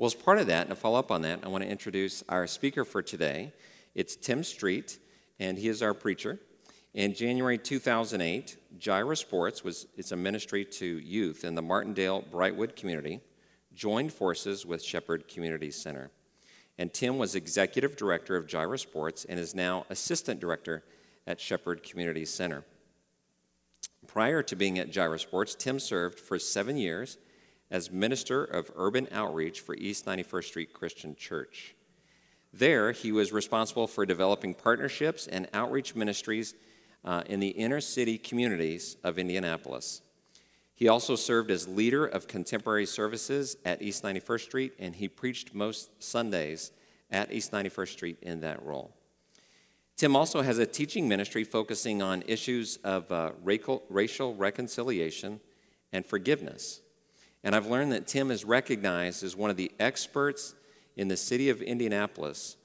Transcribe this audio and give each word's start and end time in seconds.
Well, 0.00 0.06
as 0.06 0.14
part 0.14 0.38
of 0.38 0.46
that, 0.46 0.62
and 0.62 0.70
to 0.70 0.76
follow 0.76 0.98
up 0.98 1.10
on 1.10 1.20
that, 1.22 1.40
I 1.42 1.48
want 1.48 1.62
to 1.62 1.68
introduce 1.68 2.24
our 2.26 2.46
speaker 2.46 2.86
for 2.86 3.02
today. 3.02 3.52
It's 3.94 4.16
Tim 4.16 4.40
Streett, 4.40 4.96
and 5.38 5.58
he 5.58 5.68
is 5.68 5.82
our 5.82 5.92
preacher. 5.92 6.40
In 6.94 7.12
January 7.12 7.58
2008, 7.58 8.56
Jireh 8.78 9.14
Sports 9.14 9.62
was 9.62 9.88
it's 9.98 10.10
a 10.10 10.16
ministry 10.16 10.64
to 10.64 10.86
youth 10.86 11.44
in 11.44 11.54
the 11.54 11.60
Martindale 11.60 12.22
Brightwood 12.22 12.76
community, 12.76 13.20
joined 13.74 14.10
forces 14.10 14.64
with 14.64 14.82
Shepherd 14.82 15.28
Community 15.28 15.70
Center. 15.70 16.10
And 16.78 16.94
Tim 16.94 17.18
was 17.18 17.34
executive 17.34 17.94
director 17.94 18.36
of 18.36 18.46
Jireh 18.46 18.78
Sports 18.78 19.26
and 19.26 19.38
is 19.38 19.54
now 19.54 19.84
assistant 19.90 20.40
director 20.40 20.82
at 21.26 21.38
Shepherd 21.38 21.82
Community 21.82 22.24
Center. 22.24 22.64
Prior 24.06 24.42
to 24.44 24.56
being 24.56 24.78
at 24.78 24.90
Jireh 24.90 25.18
Sports, 25.18 25.54
Tim 25.54 25.78
served 25.78 26.18
for 26.18 26.38
seven 26.38 26.78
years 26.78 27.18
as 27.70 27.90
Minister 27.90 28.44
of 28.44 28.70
Urban 28.76 29.08
Outreach 29.12 29.60
for 29.60 29.74
East 29.76 30.06
91st 30.06 30.44
Street 30.44 30.72
Christian 30.72 31.14
Church. 31.14 31.74
There, 32.52 32.92
he 32.92 33.12
was 33.12 33.32
responsible 33.32 33.86
for 33.86 34.04
developing 34.04 34.54
partnerships 34.54 35.26
and 35.26 35.48
outreach 35.52 35.94
ministries 35.94 36.54
uh, 37.04 37.22
in 37.26 37.40
the 37.40 37.48
inner 37.48 37.80
city 37.80 38.18
communities 38.18 38.96
of 39.04 39.18
Indianapolis. 39.18 40.02
He 40.74 40.88
also 40.88 41.14
served 41.14 41.50
as 41.50 41.68
leader 41.68 42.06
of 42.06 42.26
contemporary 42.26 42.86
services 42.86 43.56
at 43.64 43.82
East 43.82 44.02
91st 44.02 44.40
Street, 44.40 44.72
and 44.78 44.94
he 44.94 45.08
preached 45.08 45.54
most 45.54 45.90
Sundays 46.02 46.72
at 47.10 47.32
East 47.32 47.52
91st 47.52 47.88
Street 47.88 48.18
in 48.22 48.40
that 48.40 48.62
role. 48.64 48.94
Tim 49.96 50.16
also 50.16 50.40
has 50.40 50.58
a 50.58 50.64
teaching 50.64 51.06
ministry 51.06 51.44
focusing 51.44 52.00
on 52.00 52.24
issues 52.26 52.78
of 52.78 53.12
uh, 53.12 53.32
racial 53.42 54.34
reconciliation 54.34 55.40
and 55.92 56.06
forgiveness. 56.06 56.80
And 57.42 57.54
I've 57.54 57.66
learned 57.66 57.92
that 57.92 58.06
Tim 58.06 58.30
is 58.30 58.44
recognized 58.44 59.22
as 59.22 59.34
one 59.34 59.50
of 59.50 59.56
the 59.56 59.72
experts 59.80 60.54
in 60.96 61.08
the 61.08 61.16
city 61.16 61.48
of 61.48 61.62
Indianapolis 61.62 62.56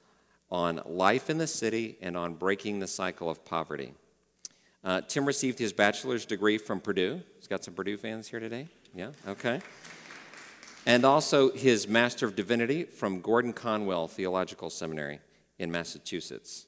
on 0.50 0.80
life 0.84 1.30
in 1.30 1.38
the 1.38 1.46
city 1.46 1.96
and 2.00 2.16
on 2.16 2.34
breaking 2.34 2.78
the 2.78 2.86
cycle 2.86 3.30
of 3.30 3.44
poverty. 3.44 3.94
Uh, 4.84 5.00
Tim 5.00 5.24
received 5.24 5.58
his 5.58 5.72
bachelor's 5.72 6.24
degree 6.24 6.58
from 6.58 6.80
Purdue. 6.80 7.20
He's 7.36 7.48
got 7.48 7.64
some 7.64 7.74
Purdue 7.74 7.96
fans 7.96 8.28
here 8.28 8.38
today? 8.38 8.68
Yeah? 8.94 9.10
Okay. 9.26 9.60
And 10.84 11.04
also 11.04 11.50
his 11.50 11.88
Master 11.88 12.26
of 12.26 12.36
Divinity 12.36 12.84
from 12.84 13.20
Gordon 13.20 13.52
Conwell 13.52 14.06
Theological 14.06 14.70
Seminary 14.70 15.18
in 15.58 15.72
Massachusetts. 15.72 16.66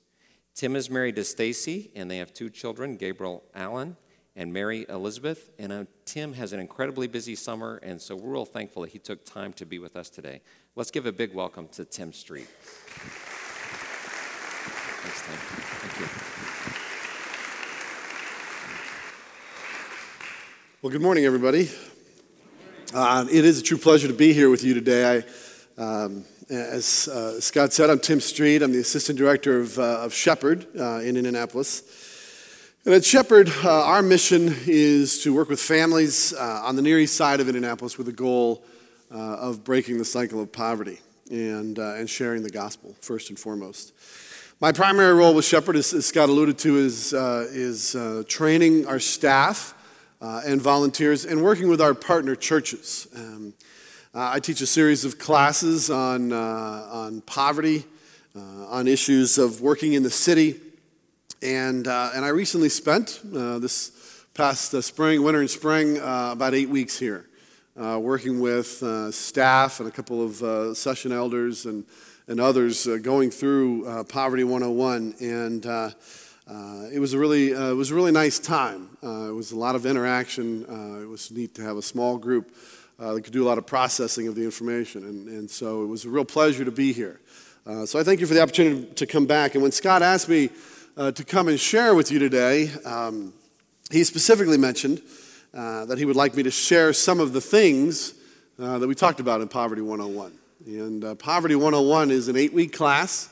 Tim 0.54 0.74
is 0.74 0.90
married 0.90 1.14
to 1.16 1.24
Stacy, 1.24 1.92
and 1.94 2.10
they 2.10 2.16
have 2.16 2.34
two 2.34 2.50
children, 2.50 2.96
Gabriel 2.96 3.44
Allen 3.54 3.96
and 4.38 4.52
Mary 4.52 4.86
Elizabeth. 4.88 5.50
And 5.58 5.72
uh, 5.72 5.84
Tim 6.04 6.32
has 6.34 6.52
an 6.52 6.60
incredibly 6.60 7.08
busy 7.08 7.34
summer, 7.34 7.80
and 7.82 8.00
so 8.00 8.14
we're 8.14 8.34
real 8.34 8.44
thankful 8.44 8.82
that 8.82 8.92
he 8.92 9.00
took 9.00 9.24
time 9.26 9.52
to 9.54 9.66
be 9.66 9.80
with 9.80 9.96
us 9.96 10.08
today. 10.08 10.40
Let's 10.76 10.92
give 10.92 11.06
a 11.06 11.12
big 11.12 11.34
welcome 11.34 11.66
to 11.72 11.84
Tim 11.84 12.12
Streett. 12.12 12.46
Thanks, 15.02 15.22
Tim. 15.26 15.36
Thank 15.36 16.00
you. 16.00 16.06
Well, 20.82 20.92
good 20.92 21.02
morning, 21.02 21.24
everybody. 21.24 21.68
Uh, 22.94 23.26
it 23.30 23.44
is 23.44 23.58
a 23.58 23.62
true 23.62 23.76
pleasure 23.76 24.06
to 24.06 24.14
be 24.14 24.32
here 24.32 24.50
with 24.50 24.62
you 24.62 24.72
today. 24.72 25.24
I, 25.76 25.82
um, 25.82 26.24
as 26.48 27.08
uh, 27.08 27.40
Scott 27.40 27.72
said, 27.72 27.90
I'm 27.90 27.98
Tim 27.98 28.20
Streett. 28.20 28.62
I'm 28.62 28.70
the 28.70 28.78
assistant 28.78 29.18
director 29.18 29.58
of, 29.58 29.76
uh, 29.80 30.02
of 30.02 30.14
Shepherd 30.14 30.68
uh, 30.78 31.00
in 31.00 31.16
Indianapolis. 31.16 32.07
And 32.84 32.94
at 32.94 33.04
Shepherd, 33.04 33.50
uh, 33.64 33.86
our 33.86 34.02
mission 34.02 34.54
is 34.64 35.22
to 35.24 35.34
work 35.34 35.48
with 35.48 35.60
families 35.60 36.32
uh, 36.32 36.62
on 36.64 36.76
the 36.76 36.80
Near 36.80 37.00
East 37.00 37.16
side 37.16 37.40
of 37.40 37.48
Indianapolis 37.48 37.98
with 37.98 38.06
the 38.06 38.12
goal 38.12 38.62
uh, 39.12 39.16
of 39.16 39.64
breaking 39.64 39.98
the 39.98 40.04
cycle 40.04 40.40
of 40.40 40.52
poverty 40.52 41.00
and, 41.28 41.78
uh, 41.78 41.94
and 41.96 42.08
sharing 42.08 42.42
the 42.44 42.50
gospel, 42.50 42.94
first 43.00 43.30
and 43.30 43.38
foremost. 43.38 43.92
My 44.60 44.70
primary 44.70 45.12
role 45.12 45.34
with 45.34 45.44
Shepherd, 45.44 45.74
as, 45.74 45.92
as 45.92 46.06
Scott 46.06 46.28
alluded 46.28 46.56
to, 46.58 46.76
is, 46.76 47.12
uh, 47.12 47.48
is 47.50 47.96
uh, 47.96 48.22
training 48.28 48.86
our 48.86 49.00
staff 49.00 49.74
and 50.20 50.62
volunteers 50.62 51.24
and 51.24 51.42
working 51.42 51.68
with 51.68 51.80
our 51.80 51.94
partner 51.94 52.36
churches. 52.36 53.08
Um, 53.14 53.54
I 54.14 54.38
teach 54.38 54.60
a 54.60 54.66
series 54.66 55.04
of 55.04 55.18
classes 55.18 55.90
on, 55.90 56.32
on 56.32 57.22
poverty, 57.22 57.84
on 58.36 58.86
issues 58.86 59.36
of 59.36 59.60
working 59.60 59.94
in 59.94 60.04
the 60.04 60.10
city 60.10 60.60
and, 61.42 61.86
uh, 61.86 62.10
and 62.14 62.24
I 62.24 62.28
recently 62.28 62.68
spent 62.68 63.20
uh, 63.34 63.58
this 63.58 64.24
past 64.34 64.74
uh, 64.74 64.80
spring, 64.80 65.22
winter 65.22 65.40
and 65.40 65.50
spring, 65.50 65.98
uh, 65.98 66.30
about 66.32 66.54
eight 66.54 66.68
weeks 66.68 66.98
here, 66.98 67.26
uh, 67.80 67.98
working 68.00 68.40
with 68.40 68.82
uh, 68.82 69.12
staff 69.12 69.78
and 69.78 69.88
a 69.88 69.92
couple 69.92 70.20
of 70.22 70.76
session 70.76 71.12
elders 71.12 71.66
and, 71.66 71.84
and 72.26 72.40
others 72.40 72.86
going 73.02 73.30
through 73.30 74.04
Poverty 74.08 74.42
101. 74.42 75.14
And 75.20 75.64
it, 76.92 76.98
was 76.98 77.12
a 77.12 77.18
really, 77.18 77.52
it 77.52 77.76
was 77.76 77.92
a 77.92 77.94
really 77.94 78.12
nice 78.12 78.40
time. 78.40 78.96
it 79.02 79.34
was 79.34 79.52
a 79.52 79.56
lot 79.56 79.76
of 79.76 79.86
interaction. 79.86 80.62
it 81.02 81.08
was 81.08 81.30
neat 81.30 81.54
to 81.54 81.62
have 81.62 81.76
a 81.76 81.82
small 81.82 82.18
group 82.18 82.52
that 82.98 83.22
could 83.22 83.32
do 83.32 83.44
a 83.44 83.48
lot 83.48 83.58
of 83.58 83.66
processing 83.66 84.26
of 84.26 84.34
the 84.34 84.42
information. 84.42 85.04
And, 85.04 85.28
and 85.28 85.50
so 85.50 85.84
it 85.84 85.86
was 85.86 86.04
a 86.04 86.08
real 86.08 86.24
pleasure 86.24 86.64
to 86.64 86.72
be 86.72 86.92
here. 86.92 87.20
so 87.86 87.98
I 87.98 88.02
thank 88.02 88.18
you 88.18 88.26
for 88.26 88.34
the 88.34 88.42
opportunity 88.42 88.86
to 88.94 89.06
come 89.06 89.26
back. 89.26 89.54
And 89.54 89.62
when 89.62 89.72
Scott 89.72 90.02
asked 90.02 90.28
me, 90.28 90.50
uh, 90.98 91.12
to 91.12 91.24
come 91.24 91.46
and 91.46 91.60
share 91.60 91.94
with 91.94 92.10
you 92.10 92.18
today. 92.18 92.70
Um, 92.84 93.32
he 93.90 94.02
specifically 94.02 94.58
mentioned 94.58 95.00
uh, 95.54 95.84
that 95.84 95.96
he 95.96 96.04
would 96.04 96.16
like 96.16 96.34
me 96.34 96.42
to 96.42 96.50
share 96.50 96.92
some 96.92 97.20
of 97.20 97.32
the 97.32 97.40
things 97.40 98.14
uh, 98.58 98.78
that 98.80 98.88
we 98.88 98.96
talked 98.96 99.20
about 99.20 99.40
in 99.40 99.46
Poverty 99.46 99.80
101. 99.80 100.32
And 100.66 101.04
uh, 101.04 101.14
Poverty 101.14 101.54
101 101.54 102.10
is 102.10 102.26
an 102.26 102.36
eight 102.36 102.52
week 102.52 102.72
class 102.72 103.28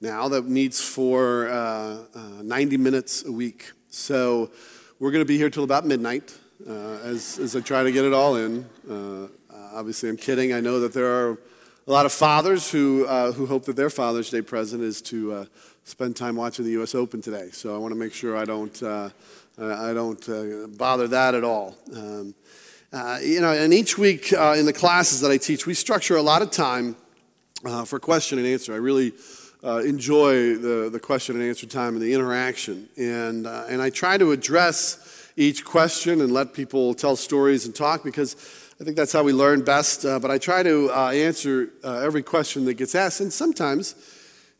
now 0.00 0.28
that 0.28 0.42
meets 0.42 0.80
for 0.80 1.48
uh, 1.48 1.98
uh, 2.14 2.20
90 2.42 2.76
minutes 2.76 3.24
a 3.24 3.32
week. 3.32 3.72
So 3.90 4.52
we're 5.00 5.10
going 5.10 5.24
to 5.24 5.28
be 5.28 5.36
here 5.36 5.50
till 5.50 5.64
about 5.64 5.84
midnight 5.84 6.38
as, 6.68 7.40
as 7.40 7.56
I 7.56 7.60
try 7.60 7.82
to 7.82 7.90
get 7.90 8.04
it 8.04 8.12
all 8.12 8.36
in. 8.36 8.64
obviously, 9.74 10.08
I'm 10.08 10.16
kidding. 10.16 10.52
I 10.52 10.60
know 10.60 10.78
that 10.80 10.92
there 10.92 11.06
are 11.06 11.38
a 11.88 11.90
lot 11.90 12.06
of 12.06 12.12
fathers 12.12 12.70
who, 12.70 13.06
who 13.32 13.46
hope 13.46 13.64
that 13.64 13.74
their 13.74 13.90
Father's 13.90 14.30
Day 14.30 14.42
present 14.42 14.82
is 14.84 15.02
to 15.02 15.48
spend 15.88 16.14
time 16.14 16.36
watching 16.36 16.66
the 16.66 16.72
U.S. 16.72 16.94
Open 16.94 17.22
today, 17.22 17.48
so 17.50 17.74
I 17.74 17.78
want 17.78 17.92
to 17.92 17.98
make 17.98 18.12
sure 18.12 18.36
I 18.36 18.44
don't, 18.44 18.82
uh, 18.82 19.08
I 19.58 19.94
don't 19.94 20.28
uh, 20.28 20.66
bother 20.66 21.08
that 21.08 21.34
at 21.34 21.44
all. 21.44 21.76
Um, 21.96 22.34
uh, 22.92 23.18
you 23.22 23.40
know, 23.40 23.52
and 23.52 23.72
each 23.72 23.96
week 23.96 24.32
uh, 24.34 24.54
in 24.58 24.66
the 24.66 24.72
classes 24.72 25.22
that 25.22 25.30
I 25.30 25.38
teach, 25.38 25.66
we 25.66 25.72
structure 25.72 26.16
a 26.16 26.22
lot 26.22 26.42
of 26.42 26.50
time 26.50 26.94
uh, 27.64 27.86
for 27.86 27.98
question 27.98 28.38
and 28.38 28.46
answer. 28.46 28.74
I 28.74 28.76
really 28.76 29.14
uh, 29.64 29.78
enjoy 29.78 30.56
the, 30.56 30.90
the 30.90 31.00
question 31.00 31.36
and 31.36 31.44
answer 31.44 31.66
time 31.66 31.94
and 31.94 32.02
the 32.02 32.12
interaction, 32.12 32.86
and 32.98 33.46
and 33.46 33.80
I 33.80 33.88
try 33.88 34.18
to 34.18 34.32
address 34.32 35.30
each 35.36 35.64
question 35.64 36.20
and 36.20 36.32
let 36.32 36.52
people 36.52 36.92
tell 36.92 37.16
stories 37.16 37.64
and 37.64 37.74
talk 37.74 38.04
because. 38.04 38.36
I 38.80 38.84
think 38.84 38.96
that's 38.96 39.12
how 39.12 39.24
we 39.24 39.32
learn 39.32 39.64
best, 39.64 40.04
but 40.04 40.30
I 40.30 40.38
try 40.38 40.62
to 40.62 40.92
answer 40.92 41.70
every 41.82 42.22
question 42.22 42.64
that 42.66 42.74
gets 42.74 42.94
asked, 42.94 43.20
and 43.20 43.32
sometimes 43.32 43.96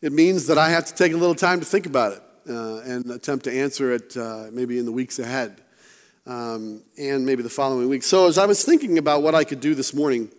it 0.01 0.13
means 0.13 0.47
that 0.47 0.59
I 0.59 0.71
have 0.71 0.85
to 0.87 0.95
take 0.95 1.13
a 1.13 1.17
little 1.17 1.35
time 1.35 1.61
to 1.61 1.67
think 1.67 1.87
about 1.87 2.13
it 2.13 2.23
uh, 2.49 2.79
and 2.79 3.11
attempt 3.11 3.45
to 3.45 3.53
answer 3.53 3.93
it 3.93 4.17
uh, 4.17 4.47
maybe 4.53 4.79
in 4.79 4.85
the 4.85 4.93
weeks 4.93 5.19
ahead 5.19 5.61
um, 6.27 6.83
and 6.97 7.27
maybe 7.27 7.43
the 7.43 7.51
following 7.51 7.89
week. 7.89 8.03
So, 8.03 8.27
as 8.29 8.39
I 8.39 8.47
was 8.47 8.65
thinking 8.65 8.99
about 8.99 9.23
what 9.23 9.35
I 9.35 9.45
could 9.45 9.61
do 9.61 9.75
this 9.75 9.93
morning 9.95 10.31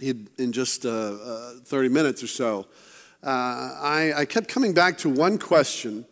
in 0.00 0.52
just 0.52 0.86
uh, 0.86 0.90
uh 0.90 1.52
30 1.64 1.88
minutes 1.88 2.22
or 2.22 2.26
so, 2.26 2.66
uh, 3.22 3.26
I, 3.28 4.12
I 4.16 4.24
kept 4.24 4.48
coming 4.48 4.74
back 4.74 4.98
to 4.98 5.08
one 5.08 5.38
question 5.38 6.06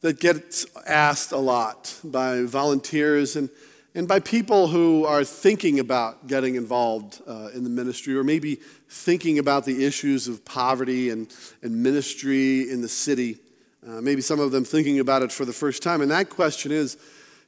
that 0.00 0.18
gets 0.18 0.66
asked 0.86 1.32
a 1.32 1.38
lot 1.38 1.98
by 2.02 2.42
volunteers 2.42 3.36
and 3.36 3.50
and 3.94 4.06
by 4.06 4.20
people 4.20 4.68
who 4.68 5.04
are 5.04 5.24
thinking 5.24 5.80
about 5.80 6.28
getting 6.28 6.54
involved 6.54 7.20
uh, 7.26 7.48
in 7.54 7.64
the 7.64 7.70
ministry 7.70 8.16
or 8.16 8.22
maybe 8.22 8.56
thinking 8.88 9.38
about 9.38 9.64
the 9.64 9.84
issues 9.84 10.28
of 10.28 10.44
poverty 10.44 11.10
and, 11.10 11.34
and 11.62 11.82
ministry 11.82 12.70
in 12.70 12.82
the 12.82 12.88
city. 12.88 13.38
Uh, 13.86 14.00
maybe 14.00 14.20
some 14.20 14.38
of 14.38 14.52
them 14.52 14.64
thinking 14.64 15.00
about 15.00 15.22
it 15.22 15.32
for 15.32 15.44
the 15.44 15.52
first 15.52 15.82
time. 15.82 16.02
And 16.02 16.10
that 16.10 16.30
question 16.30 16.70
is 16.70 16.96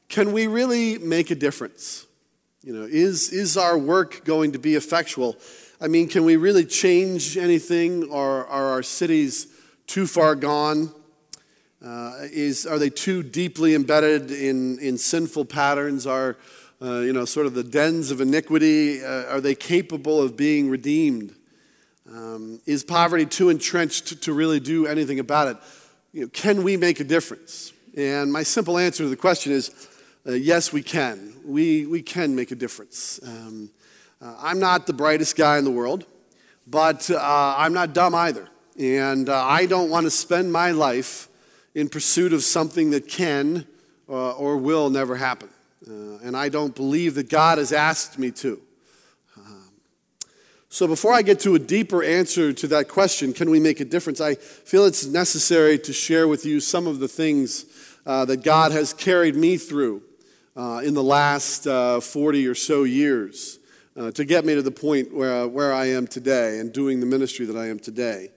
can 0.09 0.33
we 0.33 0.47
really 0.47 0.99
make 0.99 1.31
a 1.31 1.35
difference? 1.35 2.07
You 2.63 2.75
know, 2.75 2.83
is, 2.83 3.33
is 3.33 3.57
our 3.57 3.79
work 3.79 4.25
going 4.25 4.53
to 4.53 4.59
be 4.59 4.75
effectual? 4.75 5.37
I 5.81 5.89
mean, 5.89 6.07
can 6.07 6.25
we 6.25 6.37
really 6.37 6.65
change 6.65 7.37
anything, 7.37 8.05
or 8.05 8.47
are 8.47 8.67
our 8.73 8.83
cities 8.83 9.49
too 9.87 10.07
far 10.07 10.37
gone? 10.37 10.95
Uh, 11.85 12.13
is, 12.31 12.65
are 12.67 12.79
they 12.79 12.91
too 12.91 13.23
deeply 13.23 13.75
embedded 13.75 14.31
in, 14.31 14.79
in 14.79 14.97
sinful 14.97 15.45
patterns? 15.45 16.07
Are, 16.07 16.37
uh, 16.81 17.01
you 17.01 17.13
know, 17.13 17.25
sort 17.25 17.47
of 17.47 17.55
the 17.55 17.65
dens 17.65 18.11
of 18.11 18.21
iniquity, 18.21 19.05
uh, 19.05 19.25
are 19.25 19.41
they 19.41 19.55
capable 19.55 20.23
of 20.23 20.37
being 20.37 20.71
redeemed? 20.71 21.35
Um, 22.09 22.61
is 22.67 22.85
poverty 22.85 23.27
too 23.27 23.49
entrenched 23.49 24.23
to, 24.23 24.33
really 24.33 24.61
do 24.61 24.87
anything 24.87 25.19
about 25.19 25.49
it? 25.49 25.57
You 26.13 26.23
know, 26.23 26.29
can 26.29 26.63
we 26.63 26.77
make 26.77 27.01
a 27.01 27.05
difference? 27.05 27.73
And 27.97 28.33
my 28.33 28.43
simple 28.43 28.79
answer 28.79 29.03
to 29.03 29.09
the 29.09 29.17
question 29.17 29.53
is 29.53 29.89
uh, 30.27 30.33
yes, 30.33 30.73
we 30.73 30.83
can. 30.83 31.35
We, 31.45 31.87
we 31.87 32.01
can 32.01 32.37
make 32.37 32.53
a 32.53 32.55
difference. 32.55 33.19
Um, 33.27 33.71
uh, 34.21 34.37
I'm 34.39 34.61
not 34.61 34.87
the 34.87 34.93
brightest 34.93 35.37
guy 35.37 35.59
in 35.59 35.65
the 35.65 35.71
world. 35.71 36.07
but 36.67 37.11
uh, 37.11 37.55
I'm 37.57 37.73
not 37.73 37.93
dumb 37.93 38.15
either. 38.15 38.49
And 38.79 39.29
uh, 39.29 39.45
I 39.45 39.67
don't 39.67 39.91
want 39.91 40.05
to 40.05 40.11
spend 40.11 40.53
my 40.53 40.71
life 40.71 41.29
in 41.75 41.89
pursuit 41.89 42.33
of 42.33 42.43
something 42.43 42.91
that 42.91 43.09
can 43.09 43.67
uh, 44.09 44.33
or 44.33 44.57
will 44.57 44.91
never 44.91 45.17
happen. 45.17 45.49
Uh, 45.87 46.19
and 46.23 46.37
I 46.37 46.49
don't 46.49 46.75
believe 46.75 47.15
that 47.15 47.29
God 47.29 47.59
has 47.59 47.73
asked 47.73 48.19
me 48.19 48.31
to. 48.33 48.61
Um, 49.37 49.71
so, 50.69 50.87
before 50.87 51.13
I 51.13 51.23
get 51.23 51.41
to 51.41 51.55
a 51.55 51.59
deeper 51.59 52.05
answer 52.05 52.53
to 52.53 52.67
that 52.69 52.89
question, 52.89 53.33
can 53.33 53.51
we 53.51 53.59
make 53.59 53.81
a 53.81 53.85
difference? 53.85 54.21
I 54.21 54.35
feel 54.35 54.85
it's 54.85 55.07
necessary 55.07 55.79
to 55.81 55.93
share 55.93 56.29
with 56.29 56.45
you 56.45 56.61
some 56.61 56.87
of 56.87 57.01
the 57.01 57.09
things 57.09 57.67
uh, 58.07 58.25
that 58.27 58.43
God 58.43 58.73
has 58.73 58.93
carried 58.93 59.35
me 59.35 59.57
through 59.57 60.03
uh, 60.57 60.83
in 60.85 60.95
the 60.95 61.03
last 61.03 61.67
uh, 61.67 62.01
40 62.01 62.47
or 62.47 62.55
so 62.55 62.85
years 62.85 63.59
uh, 63.97 64.11
to 64.13 64.25
get 64.25 64.45
me 64.45 64.55
to 64.55 64.63
the 64.63 64.71
point 64.71 65.13
where, 65.13 65.47
where 65.49 65.73
I 65.73 65.87
am 65.87 66.07
today 66.07 66.59
and 66.59 66.73
doing 66.73 67.01
the 67.01 67.07
ministry 67.07 67.47
that 67.47 67.57
I 67.57 67.69
am 67.69 67.79
today. 67.79 68.31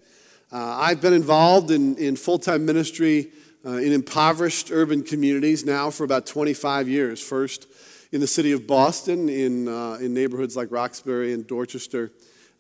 Uh, 0.56 0.78
I've 0.80 1.02
been 1.02 1.12
involved 1.12 1.70
in, 1.70 1.98
in 1.98 2.16
full 2.16 2.40
time 2.40 2.66
ministry 2.66 3.34
uh, 3.66 3.72
in 3.72 3.92
impoverished 3.92 4.72
urban 4.72 5.04
communities 5.04 5.66
now 5.66 5.90
for 5.90 6.06
about 6.06 6.26
25 6.26 6.88
years. 6.88 7.22
First 7.22 7.68
in 8.14 8.22
the 8.22 8.28
city 8.28 8.54
of 8.54 8.66
Boston, 8.66 9.28
in, 9.28 9.68
uh, 9.68 9.98
in 10.00 10.14
neighborhoods 10.14 10.56
like 10.56 10.72
Roxbury 10.72 11.34
and 11.34 11.46
Dorchester. 11.46 12.10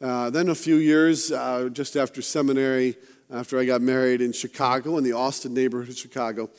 Uh, 0.01 0.29
then 0.29 0.49
a 0.49 0.55
few 0.55 0.75
years 0.75 1.31
uh, 1.31 1.69
just 1.71 1.95
after 1.95 2.21
seminary, 2.21 2.97
after 3.31 3.57
I 3.57 3.63
got 3.63 3.81
married 3.81 4.19
in 4.19 4.33
Chicago, 4.33 4.97
in 4.97 5.05
the 5.05 5.13
Austin 5.13 5.53
neighborhood 5.53 5.87
of 5.87 5.97
Chicago. 5.97 6.49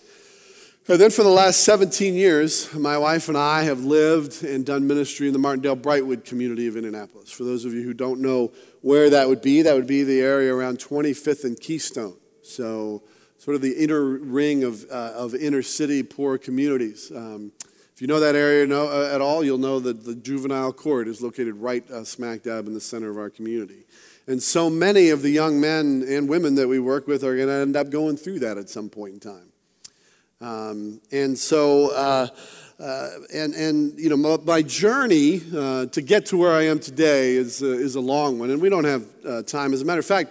Then 0.88 1.10
for 1.10 1.24
the 1.24 1.28
last 1.28 1.64
17 1.64 2.14
years, 2.14 2.72
my 2.72 2.96
wife 2.96 3.28
and 3.28 3.36
I 3.36 3.64
have 3.64 3.80
lived 3.80 4.44
and 4.44 4.64
done 4.64 4.86
ministry 4.86 5.26
in 5.26 5.32
the 5.32 5.38
Martindale 5.38 5.76
Brightwood 5.76 6.24
community 6.24 6.68
of 6.68 6.76
Indianapolis. 6.76 7.32
For 7.32 7.42
those 7.42 7.64
of 7.64 7.74
you 7.74 7.82
who 7.82 7.92
don't 7.92 8.20
know 8.20 8.52
where 8.82 9.10
that 9.10 9.28
would 9.28 9.42
be, 9.42 9.62
that 9.62 9.74
would 9.74 9.88
be 9.88 10.04
the 10.04 10.20
area 10.20 10.54
around 10.54 10.78
25th 10.78 11.42
and 11.42 11.58
Keystone. 11.58 12.16
So, 12.42 13.02
sort 13.36 13.56
of 13.56 13.62
the 13.62 13.72
inner 13.72 14.00
ring 14.00 14.62
of, 14.62 14.84
uh, 14.88 15.12
of 15.16 15.34
inner 15.34 15.60
city 15.60 16.04
poor 16.04 16.38
communities. 16.38 17.10
Um, 17.10 17.50
if 17.92 18.00
you 18.00 18.06
know 18.06 18.20
that 18.20 18.36
area 18.36 18.64
know, 18.64 18.88
uh, 18.88 19.12
at 19.12 19.20
all, 19.20 19.42
you'll 19.42 19.58
know 19.58 19.80
that 19.80 20.04
the 20.04 20.14
juvenile 20.14 20.72
court 20.72 21.08
is 21.08 21.20
located 21.20 21.56
right 21.56 21.88
uh, 21.90 22.04
smack 22.04 22.44
dab 22.44 22.68
in 22.68 22.74
the 22.74 22.80
center 22.80 23.10
of 23.10 23.18
our 23.18 23.28
community. 23.28 23.86
And 24.28 24.40
so 24.40 24.70
many 24.70 25.10
of 25.10 25.22
the 25.22 25.30
young 25.30 25.60
men 25.60 26.04
and 26.08 26.28
women 26.28 26.54
that 26.54 26.68
we 26.68 26.78
work 26.78 27.08
with 27.08 27.24
are 27.24 27.34
going 27.34 27.48
to 27.48 27.54
end 27.54 27.74
up 27.74 27.90
going 27.90 28.16
through 28.16 28.38
that 28.40 28.56
at 28.56 28.70
some 28.70 28.88
point 28.88 29.14
in 29.14 29.20
time. 29.20 29.45
Um, 30.40 31.00
and 31.12 31.38
so, 31.38 31.92
uh, 31.94 32.28
uh, 32.78 33.08
and, 33.32 33.54
and, 33.54 33.98
you 33.98 34.10
know, 34.10 34.16
my, 34.18 34.36
my 34.44 34.62
journey 34.62 35.40
uh, 35.56 35.86
to 35.86 36.02
get 36.02 36.26
to 36.26 36.36
where 36.36 36.52
I 36.52 36.64
am 36.64 36.78
today 36.78 37.36
is, 37.36 37.62
uh, 37.62 37.66
is 37.66 37.94
a 37.94 38.00
long 38.00 38.38
one, 38.38 38.50
and 38.50 38.60
we 38.60 38.68
don't 38.68 38.84
have 38.84 39.06
uh, 39.26 39.42
time. 39.42 39.72
As 39.72 39.80
a 39.80 39.86
matter 39.86 40.00
of 40.00 40.04
fact, 40.04 40.30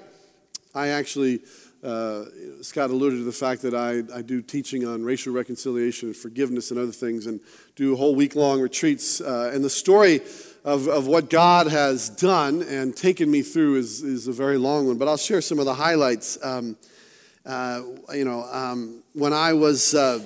I 0.76 0.90
actually, 0.90 1.42
uh, 1.84 2.26
Scott 2.62 2.92
alluded 2.92 3.20
to 3.20 3.26
the 3.26 3.32
fact 3.32 3.64
that 3.64 3.74
I, 3.74 4.04
I 4.16 4.22
do 4.22 4.44
teaching 4.44 4.86
on 4.86 5.04
racial 5.04 5.34
reconciliation 5.34 6.10
and 6.10 6.16
forgiveness 6.16 6.70
and 6.70 6.80
other 6.80 6.92
things, 6.92 7.26
and 7.26 7.40
do 7.76 7.96
whole 7.96 8.14
week 8.14 8.36
long 8.36 8.62
retreats. 8.62 9.22
and 9.22 9.64
the 9.64 9.72
story 9.72 10.22
of, 10.64 10.88
of 10.88 11.08
what 11.08 11.32
God 11.32 11.66
has 11.66 12.10
done 12.10 12.62
and 12.62 12.96
taken 12.96 13.32
me 13.32 13.42
through 13.42 13.78
is, 13.78 14.04
is 14.04 14.28
a 14.28 14.34
very 14.34 14.60
long 14.60 14.86
one, 14.86 15.00
but 15.00 15.08
I'll 15.08 15.18
share 15.18 15.42
some 15.42 15.58
of 15.58 15.66
the 15.66 15.74
highlights. 15.74 16.38
Um, 16.44 16.78
uh, 17.46 17.82
you 18.14 18.26
know, 18.26 18.44
um, 18.52 19.04
when 19.14 19.34
I 19.34 19.54
was 19.54 19.94
uh, 19.94 20.20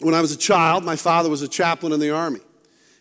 when 0.00 0.14
I 0.14 0.20
was 0.20 0.32
a 0.32 0.36
child, 0.36 0.84
my 0.84 0.96
father 0.96 1.30
was 1.30 1.42
a 1.42 1.48
chaplain 1.48 1.92
in 1.92 2.00
the 2.00 2.10
army, 2.10 2.40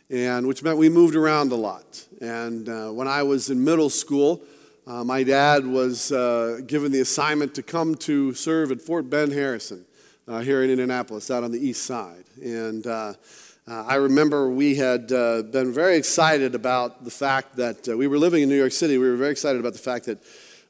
and 0.10 0.48
which 0.48 0.64
meant 0.64 0.78
we 0.78 0.90
moved 0.90 1.16
around 1.16 1.52
a 1.52 1.56
lot. 1.56 2.06
And 2.22 2.70
uh, 2.70 2.90
when 2.90 3.08
I 3.08 3.24
was 3.24 3.50
in 3.50 3.64
middle 3.64 3.90
school, 3.90 4.42
uh, 4.88 5.04
my 5.04 5.24
dad 5.24 5.66
was 5.66 6.12
uh, 6.12 6.62
given 6.66 6.92
the 6.92 7.02
assignment 7.02 7.56
to 7.56 7.64
come 7.64 7.96
to 7.96 8.34
serve 8.34 8.72
at 8.72 8.82
Fort 8.82 9.10
Ben 9.10 9.32
Harrison 9.32 9.86
uh, 10.28 10.40
here 10.40 10.64
in 10.64 10.70
Indianapolis, 10.70 11.30
out 11.30 11.44
on 11.44 11.52
the 11.52 11.60
east 11.60 11.84
side. 11.84 12.24
And 12.42 12.88
I 13.68 13.96
remember 13.96 14.50
we 14.50 14.76
had 14.76 15.08
been 15.08 15.74
very 15.74 15.98
excited 15.98 16.56
about 16.56 17.04
the 17.04 17.12
fact 17.12 17.58
that 17.58 17.88
we 17.88 18.08
were 18.08 18.18
living 18.18 18.44
in 18.44 18.50
New 18.50 18.58
York 18.58 18.72
City. 18.72 18.98
We 18.98 19.10
were 19.10 19.18
very 19.18 19.32
excited 19.32 19.60
about 19.60 19.74
the 19.74 19.80
fact 19.80 20.06
that 20.06 20.20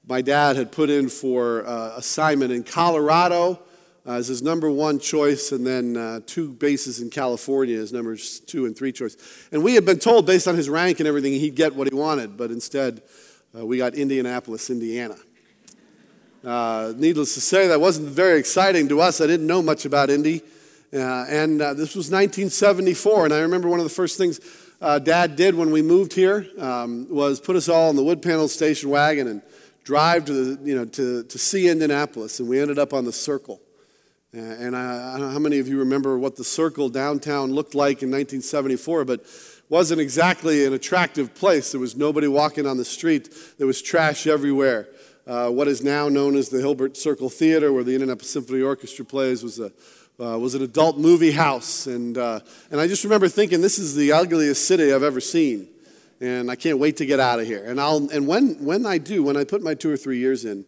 my 0.07 0.21
dad 0.21 0.55
had 0.55 0.71
put 0.71 0.89
in 0.89 1.09
for 1.09 1.65
uh, 1.65 1.93
assignment 1.97 2.51
in 2.51 2.63
Colorado 2.63 3.59
uh, 4.05 4.13
as 4.13 4.27
his 4.27 4.41
number 4.41 4.69
one 4.69 4.97
choice, 4.97 5.51
and 5.51 5.65
then 5.65 5.95
uh, 5.95 6.19
two 6.25 6.49
bases 6.49 7.01
in 7.01 7.09
California 7.09 7.79
as 7.79 7.93
numbers 7.93 8.39
two 8.39 8.65
and 8.65 8.75
three 8.75 8.91
choice. 8.91 9.15
And 9.51 9.63
we 9.63 9.75
had 9.75 9.85
been 9.85 9.99
told, 9.99 10.25
based 10.25 10.47
on 10.47 10.55
his 10.55 10.69
rank 10.69 10.99
and 10.99 11.07
everything, 11.07 11.33
he'd 11.33 11.55
get 11.55 11.75
what 11.75 11.87
he 11.87 11.93
wanted, 11.93 12.35
but 12.35 12.49
instead, 12.49 13.03
uh, 13.55 13.63
we 13.63 13.77
got 13.77 13.93
Indianapolis, 13.93 14.69
Indiana. 14.71 15.17
Uh, 16.43 16.93
needless 16.95 17.35
to 17.35 17.41
say, 17.41 17.67
that 17.67 17.79
wasn't 17.79 18.07
very 18.07 18.39
exciting 18.39 18.89
to 18.89 19.01
us. 19.01 19.21
I 19.21 19.27
didn't 19.27 19.45
know 19.45 19.61
much 19.61 19.85
about 19.85 20.09
Indy. 20.09 20.41
Uh, 20.91 21.25
and 21.29 21.61
this 21.61 21.95
was 21.95 22.09
1974, 22.09 23.25
and 23.25 23.33
I 23.33 23.41
remember 23.41 23.69
one 23.69 23.79
of 23.79 23.85
the 23.85 23.89
first 23.89 24.17
things 24.17 24.39
Dad 24.81 25.35
did 25.35 25.53
when 25.53 25.69
we 25.69 25.83
moved 25.83 26.13
here 26.13 26.47
um, 26.57 27.07
was 27.07 27.39
put 27.39 27.55
us 27.55 27.69
all 27.69 27.91
in 27.91 27.95
the 27.95 28.03
wood 28.03 28.23
panel 28.23 28.47
station 28.47 28.89
wagon 28.89 29.27
and 29.27 29.41
drive 29.83 30.25
to, 30.25 30.33
the, 30.33 30.69
you 30.69 30.75
know, 30.75 30.85
to, 30.85 31.23
to 31.23 31.37
see 31.37 31.67
Indianapolis, 31.67 32.39
and 32.39 32.47
we 32.47 32.59
ended 32.59 32.79
up 32.79 32.93
on 32.93 33.05
the 33.05 33.13
Circle. 33.13 33.61
And 34.33 34.77
I, 34.77 35.15
I 35.15 35.17
don't 35.17 35.27
know 35.27 35.33
how 35.33 35.39
many 35.39 35.59
of 35.59 35.67
you 35.67 35.79
remember 35.79 36.17
what 36.17 36.37
the 36.37 36.43
Circle 36.43 36.89
downtown 36.89 37.51
looked 37.51 37.75
like 37.75 38.01
in 38.01 38.09
1974, 38.09 39.05
but 39.05 39.25
wasn't 39.67 39.99
exactly 39.99 40.65
an 40.65 40.73
attractive 40.73 41.33
place. 41.33 41.71
There 41.71 41.81
was 41.81 41.95
nobody 41.95 42.27
walking 42.27 42.65
on 42.65 42.77
the 42.77 42.85
street. 42.85 43.33
There 43.57 43.67
was 43.67 43.81
trash 43.81 44.27
everywhere. 44.27 44.87
Uh, 45.27 45.49
what 45.49 45.67
is 45.67 45.83
now 45.83 46.09
known 46.09 46.35
as 46.35 46.49
the 46.49 46.59
Hilbert 46.59 46.97
Circle 46.97 47.29
Theater, 47.29 47.71
where 47.71 47.83
the 47.83 47.93
Indianapolis 47.93 48.31
Symphony 48.31 48.61
Orchestra 48.61 49.05
plays, 49.05 49.43
was 49.43 49.59
a 49.59 49.71
uh, 50.19 50.37
was 50.37 50.53
an 50.53 50.61
adult 50.61 50.99
movie 50.99 51.31
house, 51.31 51.87
and 51.87 52.17
uh, 52.17 52.39
and 52.69 52.79
I 52.79 52.87
just 52.87 53.03
remember 53.03 53.27
thinking, 53.27 53.61
this 53.61 53.79
is 53.79 53.95
the 53.95 54.11
ugliest 54.11 54.67
city 54.67 54.93
I've 54.93 55.03
ever 55.03 55.19
seen 55.19 55.67
and 56.21 56.51
I 56.51 56.55
can't 56.55 56.77
wait 56.77 56.97
to 56.97 57.05
get 57.05 57.19
out 57.19 57.39
of 57.39 57.47
here. 57.47 57.65
And 57.65 57.81
I'll 57.81 58.09
and 58.11 58.27
when 58.27 58.63
when 58.63 58.85
I 58.85 58.99
do, 58.99 59.23
when 59.23 59.35
I 59.35 59.43
put 59.43 59.61
my 59.61 59.73
two 59.73 59.91
or 59.91 59.97
three 59.97 60.19
years 60.19 60.45
in, 60.45 60.63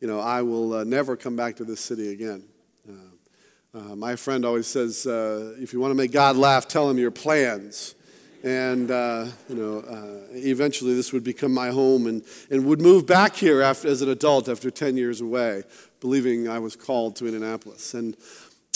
you 0.00 0.08
know, 0.08 0.20
I 0.20 0.42
will 0.42 0.74
uh, 0.74 0.84
never 0.84 1.16
come 1.16 1.36
back 1.36 1.56
to 1.56 1.64
this 1.64 1.80
city 1.80 2.12
again. 2.12 2.42
Uh, 2.88 3.78
uh, 3.78 3.96
my 3.96 4.16
friend 4.16 4.44
always 4.44 4.66
says, 4.66 5.06
uh, 5.06 5.54
if 5.58 5.72
you 5.72 5.80
want 5.80 5.92
to 5.92 5.94
make 5.94 6.10
God 6.12 6.36
laugh, 6.36 6.66
tell 6.66 6.90
him 6.90 6.98
your 6.98 7.12
plans. 7.12 7.94
And 8.42 8.90
uh, 8.90 9.26
you 9.48 9.54
know, 9.54 9.78
uh, 9.80 10.26
eventually 10.32 10.94
this 10.94 11.12
would 11.12 11.24
become 11.24 11.54
my 11.54 11.70
home, 11.70 12.06
and 12.06 12.22
and 12.50 12.66
would 12.66 12.80
move 12.80 13.06
back 13.06 13.34
here 13.36 13.62
after, 13.62 13.88
as 13.88 14.02
an 14.02 14.08
adult 14.08 14.48
after 14.48 14.70
ten 14.70 14.96
years 14.96 15.20
away, 15.20 15.62
believing 16.00 16.48
I 16.48 16.58
was 16.58 16.76
called 16.76 17.16
to 17.16 17.26
Indianapolis. 17.26 17.94
And 17.94 18.16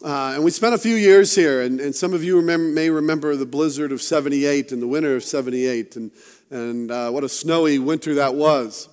uh, 0.02 0.32
and 0.34 0.44
we 0.44 0.50
spent 0.50 0.74
a 0.74 0.78
few 0.78 0.94
years 0.94 1.34
here, 1.34 1.60
and, 1.60 1.78
and 1.78 1.94
some 1.94 2.14
of 2.14 2.24
you 2.24 2.36
remember, 2.36 2.72
may 2.72 2.88
remember 2.88 3.36
the 3.36 3.44
blizzard 3.44 3.92
of 3.92 4.00
78 4.00 4.72
and 4.72 4.80
the 4.80 4.86
winter 4.86 5.14
of 5.14 5.24
78, 5.24 5.96
and, 5.96 6.10
and 6.50 6.90
uh, 6.90 7.10
what 7.10 7.22
a 7.22 7.28
snowy 7.28 7.78
winter 7.78 8.14
that 8.14 8.34
was. 8.34 8.88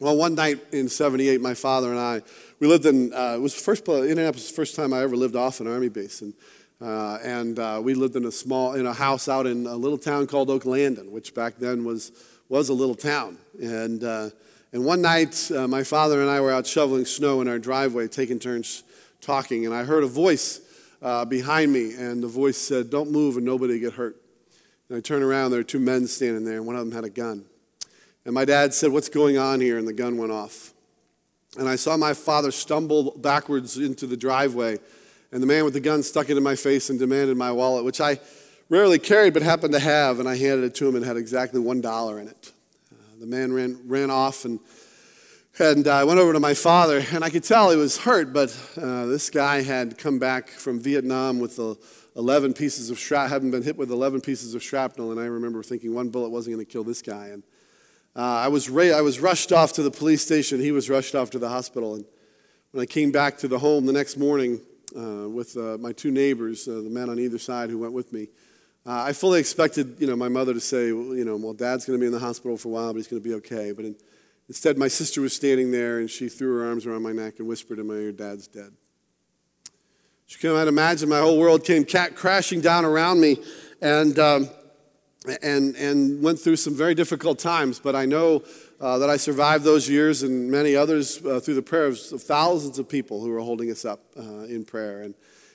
Well, 0.00 0.16
one 0.16 0.36
night 0.36 0.60
in 0.72 0.88
78, 0.88 1.40
my 1.40 1.54
father 1.54 1.90
and 1.90 1.98
I, 1.98 2.22
we 2.60 2.68
lived 2.68 2.86
in, 2.86 3.12
uh, 3.12 3.34
it 3.36 3.40
was 3.40 3.54
first, 3.54 3.88
Indianapolis, 3.88 4.48
the 4.48 4.54
first 4.54 4.76
time 4.76 4.92
I 4.92 5.00
ever 5.00 5.16
lived 5.16 5.34
off 5.34 5.60
an 5.60 5.66
army 5.66 5.88
base. 5.88 6.22
And, 6.22 6.34
uh, 6.80 7.18
and 7.24 7.58
uh, 7.58 7.80
we 7.82 7.94
lived 7.94 8.14
in 8.14 8.24
a 8.24 8.32
small, 8.32 8.74
in 8.74 8.86
a 8.86 8.92
house 8.92 9.28
out 9.28 9.46
in 9.46 9.66
a 9.66 9.74
little 9.74 9.98
town 9.98 10.28
called 10.28 10.48
Oaklandon, 10.48 11.10
which 11.10 11.34
back 11.34 11.56
then 11.56 11.82
was, 11.82 12.12
was 12.48 12.68
a 12.68 12.74
little 12.74 12.94
town. 12.94 13.38
And, 13.60 14.04
uh, 14.04 14.30
and 14.72 14.84
one 14.84 15.00
night, 15.00 15.50
my 15.50 15.82
father 15.82 16.20
and 16.20 16.30
I 16.30 16.40
were 16.40 16.52
out 16.52 16.66
shoveling 16.66 17.04
snow 17.04 17.40
in 17.40 17.48
our 17.48 17.58
driveway, 17.58 18.06
taking 18.08 18.38
turns 18.38 18.84
talking, 19.20 19.66
and 19.66 19.74
I 19.74 19.84
heard 19.84 20.04
a 20.04 20.08
voice 20.08 20.60
uh, 21.02 21.24
behind 21.24 21.72
me, 21.72 21.94
and 21.94 22.22
the 22.22 22.28
voice 22.28 22.56
said, 22.56 22.90
Don't 22.90 23.10
move 23.10 23.36
and 23.36 23.44
nobody 23.44 23.78
get 23.78 23.94
hurt. 23.94 24.16
And 24.88 24.98
I 24.98 25.00
turned 25.00 25.24
around, 25.24 25.50
there 25.50 25.60
were 25.60 25.64
two 25.64 25.80
men 25.80 26.06
standing 26.06 26.44
there, 26.44 26.56
and 26.56 26.66
one 26.66 26.76
of 26.76 26.84
them 26.84 26.94
had 26.94 27.04
a 27.04 27.10
gun. 27.10 27.44
And 28.24 28.34
my 28.34 28.44
dad 28.44 28.74
said, 28.74 28.92
What's 28.92 29.08
going 29.08 29.38
on 29.38 29.60
here? 29.60 29.78
And 29.78 29.86
the 29.86 29.92
gun 29.92 30.16
went 30.16 30.32
off. 30.32 30.72
And 31.58 31.68
I 31.68 31.76
saw 31.76 31.96
my 31.96 32.12
father 32.12 32.50
stumble 32.50 33.16
backwards 33.18 33.78
into 33.78 34.06
the 34.06 34.16
driveway, 34.16 34.78
and 35.32 35.42
the 35.42 35.46
man 35.46 35.64
with 35.64 35.74
the 35.74 35.80
gun 35.80 36.02
stuck 36.02 36.28
it 36.30 36.36
in 36.36 36.42
my 36.42 36.56
face 36.56 36.90
and 36.90 36.98
demanded 36.98 37.36
my 37.36 37.52
wallet, 37.52 37.84
which 37.84 38.00
I 38.00 38.20
rarely 38.68 38.98
carried 38.98 39.32
but 39.32 39.42
happened 39.42 39.72
to 39.72 39.80
have, 39.80 40.20
and 40.20 40.28
I 40.28 40.36
handed 40.36 40.64
it 40.64 40.74
to 40.76 40.88
him 40.88 40.96
and 40.96 41.04
had 41.04 41.16
exactly 41.16 41.60
one 41.60 41.80
dollar 41.80 42.20
in 42.20 42.28
it. 42.28 42.52
Uh, 42.92 43.20
the 43.20 43.26
man 43.26 43.52
ran, 43.52 43.80
ran 43.86 44.10
off 44.10 44.44
and 44.44 44.60
and 45.58 45.88
I 45.88 46.04
went 46.04 46.20
over 46.20 46.34
to 46.34 46.40
my 46.40 46.52
father, 46.52 47.02
and 47.12 47.24
I 47.24 47.30
could 47.30 47.42
tell 47.42 47.70
he 47.70 47.76
was 47.76 47.96
hurt, 47.96 48.32
but 48.32 48.54
uh, 48.76 49.06
this 49.06 49.30
guy 49.30 49.62
had 49.62 49.96
come 49.96 50.18
back 50.18 50.50
from 50.50 50.78
Vietnam 50.80 51.38
with 51.38 51.56
the 51.56 51.76
11 52.14 52.52
pieces 52.52 52.90
of 52.90 52.98
shrapnel, 52.98 53.28
hadn't 53.28 53.50
been 53.52 53.62
hit 53.62 53.78
with 53.78 53.90
11 53.90 54.20
pieces 54.20 54.54
of 54.54 54.62
shrapnel, 54.62 55.12
and 55.12 55.20
I 55.20 55.24
remember 55.24 55.62
thinking 55.62 55.94
one 55.94 56.10
bullet 56.10 56.28
wasn't 56.28 56.56
going 56.56 56.66
to 56.66 56.70
kill 56.70 56.84
this 56.84 57.00
guy. 57.00 57.28
And 57.28 57.42
uh, 58.14 58.20
I, 58.20 58.48
was 58.48 58.68
ra- 58.68 58.96
I 58.96 59.00
was 59.00 59.18
rushed 59.18 59.50
off 59.50 59.72
to 59.74 59.82
the 59.82 59.90
police 59.90 60.22
station, 60.22 60.60
he 60.60 60.72
was 60.72 60.90
rushed 60.90 61.14
off 61.14 61.30
to 61.30 61.38
the 61.38 61.48
hospital. 61.48 61.94
And 61.94 62.04
when 62.72 62.82
I 62.82 62.86
came 62.86 63.10
back 63.10 63.38
to 63.38 63.48
the 63.48 63.58
home 63.58 63.86
the 63.86 63.94
next 63.94 64.18
morning 64.18 64.60
uh, 64.94 65.28
with 65.28 65.56
uh, 65.56 65.78
my 65.78 65.92
two 65.92 66.10
neighbors, 66.10 66.68
uh, 66.68 66.74
the 66.74 66.90
men 66.90 67.08
on 67.08 67.18
either 67.18 67.38
side 67.38 67.70
who 67.70 67.78
went 67.78 67.94
with 67.94 68.12
me, 68.12 68.28
uh, 68.84 69.04
I 69.04 69.14
fully 69.14 69.40
expected, 69.40 69.96
you 70.00 70.06
know, 70.06 70.16
my 70.16 70.28
mother 70.28 70.52
to 70.52 70.60
say, 70.60 70.88
you 70.88 71.24
know, 71.24 71.36
well, 71.36 71.54
Dad's 71.54 71.86
going 71.86 71.98
to 71.98 72.00
be 72.00 72.06
in 72.06 72.12
the 72.12 72.18
hospital 72.18 72.58
for 72.58 72.68
a 72.68 72.72
while, 72.72 72.92
but 72.92 72.98
he's 72.98 73.08
going 73.08 73.22
to 73.22 73.28
be 73.28 73.34
okay. 73.36 73.72
But 73.72 73.86
in, 73.86 73.96
Instead, 74.48 74.78
my 74.78 74.88
sister 74.88 75.20
was 75.20 75.34
standing 75.34 75.72
there 75.72 75.98
and 75.98 76.08
she 76.08 76.28
threw 76.28 76.58
her 76.58 76.68
arms 76.68 76.86
around 76.86 77.02
my 77.02 77.12
neck 77.12 77.38
and 77.38 77.48
whispered 77.48 77.78
in 77.78 77.86
my 77.86 77.94
ear, 77.94 78.12
Dad's 78.12 78.46
dead. 78.46 78.72
You 80.28 80.38
can 80.38 80.68
imagine 80.68 81.08
my 81.08 81.20
whole 81.20 81.38
world 81.38 81.64
came 81.64 81.84
crashing 81.84 82.60
down 82.60 82.84
around 82.84 83.20
me 83.20 83.38
and, 83.80 84.18
um, 84.18 84.48
and, 85.42 85.76
and 85.76 86.22
went 86.22 86.40
through 86.40 86.56
some 86.56 86.74
very 86.74 86.94
difficult 86.94 87.38
times. 87.38 87.78
But 87.78 87.94
I 87.94 88.06
know 88.06 88.42
uh, 88.80 88.98
that 88.98 89.08
I 89.08 89.16
survived 89.16 89.64
those 89.64 89.88
years 89.88 90.22
and 90.22 90.50
many 90.50 90.74
others 90.74 91.24
uh, 91.24 91.40
through 91.40 91.54
the 91.54 91.62
prayers 91.62 92.12
of 92.12 92.22
thousands 92.22 92.78
of 92.78 92.88
people 92.88 93.20
who 93.20 93.30
were 93.30 93.40
holding 93.40 93.70
us 93.70 93.84
up 93.84 94.00
uh, 94.18 94.44
in 94.44 94.64
prayer. 94.64 95.02
And, 95.02 95.14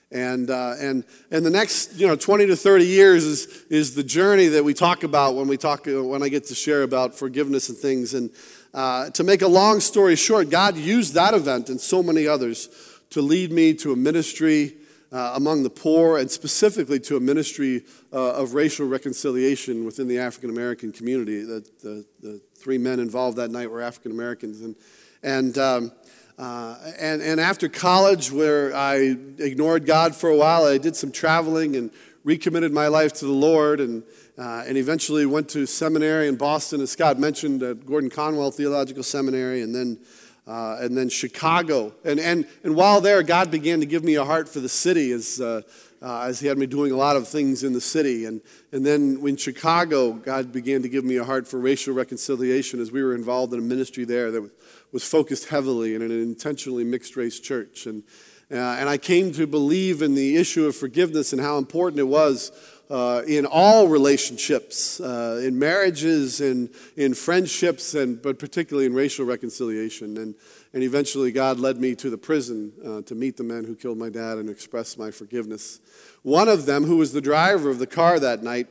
and, 0.10 0.50
uh, 0.50 0.76
and, 0.80 1.04
and 1.32 1.46
the 1.46 1.50
next 1.50 1.98
you 2.00 2.08
know, 2.08 2.16
20 2.16 2.48
to 2.48 2.56
30 2.56 2.86
years 2.86 3.24
is, 3.24 3.64
is 3.70 3.96
the 3.96 4.04
journey 4.04 4.48
that 4.48 4.64
we 4.64 4.74
talk 4.74 5.04
about 5.04 5.36
when, 5.36 5.48
we 5.48 5.58
talk, 5.58 5.88
uh, 5.88 6.04
when 6.04 6.24
I 6.24 6.30
get 6.30 6.46
to 6.46 6.56
share 6.56 6.84
about 6.84 7.16
forgiveness 7.16 7.70
and 7.70 7.78
things. 7.78 8.14
And 8.14 8.30
uh, 8.74 9.10
to 9.12 9.24
make 9.24 9.42
a 9.42 9.48
long 9.48 9.80
story 9.80 10.16
short, 10.16 10.50
God 10.50 10.78
used 10.78 11.14
that 11.14 11.34
event 11.34 11.70
and 11.70 11.80
so 11.80 12.02
many 12.02 12.28
others 12.28 12.70
to 13.10 13.22
lead 13.22 13.52
me 13.52 13.74
to 13.76 13.92
a 13.92 13.96
ministry 13.96 14.76
uh, 15.12 15.34
among 15.36 15.64
the 15.64 15.70
poor 15.70 16.18
and 16.18 16.32
specifically 16.32 17.00
to 17.00 17.18
a 17.18 17.20
ministry 17.20 17.84
uh, 18.14 18.34
of 18.34 18.54
racial 18.54 18.88
reconciliation 18.88 19.86
within 19.86 20.08
the 20.08 20.20
African 20.20 20.50
American 20.50 20.92
community. 20.92 21.44
The, 21.44 21.66
the, 21.84 22.06
the, 22.22 22.42
three 22.56 22.78
men 22.78 23.00
involved 23.00 23.38
that 23.38 23.50
night 23.50 23.72
were 23.72 23.82
African 23.82 24.12
Americans. 24.12 24.62
And, 24.62 24.76
and, 25.24 25.58
um, 25.58 25.92
uh, 26.38 26.78
and, 27.00 27.22
and 27.22 27.40
after 27.40 27.68
college, 27.68 28.32
where 28.32 28.74
I 28.76 29.16
ignored 29.40 29.88
God 29.88 30.16
for 30.16 30.30
a 30.30 30.38
while, 30.38 30.66
I 30.66 30.78
did 30.78 30.96
some 30.96 31.12
traveling 31.12 31.76
and 31.76 31.90
recommitted 32.24 32.72
my 32.72 32.88
life 32.88 33.14
to 33.14 33.26
the 33.26 33.32
Lord 33.32 33.80
and, 33.80 34.04
uh, 34.38 34.64
and 34.68 34.78
eventually 34.78 35.26
went 35.26 35.50
to 35.50 35.66
seminary 35.66 36.28
in 36.28 36.36
Boston, 36.36 36.82
as 36.82 36.92
Scott 36.92 37.20
mentioned, 37.20 37.64
at 37.64 37.86
Gordon 37.86 38.10
Conwell 38.10 38.52
Theological 38.52 39.04
Seminary, 39.04 39.62
and 39.62 39.74
then 39.74 40.00
uh, 40.48 40.78
and 40.82 40.98
then 40.98 41.08
Chicago. 41.08 41.94
And, 42.04 42.20
and, 42.20 42.48
and 42.64 42.76
while 42.76 43.00
there, 43.00 43.22
God 43.24 43.52
began 43.52 43.80
to 43.80 43.86
give 43.86 44.04
me 44.04 44.16
a 44.16 44.26
heart 44.26 44.50
for 44.50 44.60
the 44.60 44.68
city 44.68 45.12
as, 45.12 45.40
uh, 45.40 45.62
uh, 46.02 46.22
as 46.24 46.40
He 46.40 46.48
had 46.48 46.58
me 46.58 46.66
doing 46.66 46.92
a 46.92 46.98
lot 46.98 47.16
of 47.16 47.28
things 47.28 47.64
in 47.64 47.74
the 47.74 47.80
city. 47.82 48.26
And, 48.26 48.42
and 48.72 48.86
then 48.86 49.22
in 49.26 49.38
Chicago, 49.38 50.14
God 50.14 50.52
began 50.52 50.82
to 50.82 50.90
give 50.90 51.06
me 51.06 51.18
a 51.18 51.24
heart 51.24 51.48
for 51.48 51.60
racial 51.60 51.94
reconciliation 51.94 52.82
as 52.82 52.92
we 52.92 53.04
were 53.04 53.14
involved 53.14 53.54
in 53.54 53.60
a 53.60 53.64
ministry 53.64 54.04
there 54.04 54.32
that 54.32 54.50
was 54.92 55.04
focused 55.04 55.48
heavily 55.50 55.96
in 55.96 56.02
an 56.02 56.12
intentionally 56.12 56.84
mixed 56.84 57.16
race 57.16 57.40
church. 57.40 57.86
And, 57.86 58.04
uh, 58.52 58.78
and 58.80 58.90
I 58.90 58.98
came 58.98 59.32
to 59.34 59.48
believe 59.48 60.02
in 60.02 60.14
the 60.14 60.36
issue 60.36 60.66
of 60.66 60.76
forgiveness 60.76 61.32
and 61.32 61.42
how 61.42 61.58
important 61.58 62.00
it 62.00 62.08
was 62.08 62.52
uh, 62.90 63.22
in 63.26 63.46
all 63.46 63.88
relationships, 63.88 65.00
uh, 65.00 65.42
in 65.42 65.58
marriages 65.58 66.42
and 66.42 66.70
in 66.98 67.14
friendships, 67.14 67.96
and 67.96 68.22
but 68.22 68.38
particularly 68.38 68.86
in 68.86 68.94
racial 68.94 69.26
reconciliation. 69.26 70.18
And, 70.18 70.36
and 70.74 70.84
eventually, 70.84 71.32
God 71.32 71.58
led 71.58 71.78
me 71.78 71.96
to 71.96 72.10
the 72.10 72.18
prison 72.18 72.74
uh, 72.86 73.02
to 73.04 73.16
meet 73.16 73.38
the 73.38 73.44
men 73.44 73.64
who 73.64 73.76
killed 73.76 73.98
my 73.98 74.10
dad 74.10 74.38
and 74.38 74.50
express 74.50 74.98
my 74.98 75.10
forgiveness. 75.10 75.80
One 76.24 76.50
of 76.50 76.66
them, 76.66 76.84
who 76.84 76.98
was 76.98 77.14
the 77.14 77.22
driver 77.22 77.70
of 77.70 77.80
the 77.80 77.88
car 77.88 78.20
that 78.20 78.44
night, 78.44 78.68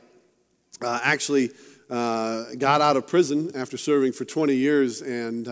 uh, 0.83 0.99
actually 1.03 1.49
uh, 1.89 2.45
got 2.59 2.81
out 2.81 2.97
of 2.97 3.07
prison 3.07 3.51
after 3.55 3.75
serving 3.75 4.13
for 4.13 4.25
20 4.25 4.53
years 4.53 5.01
and 5.01 5.47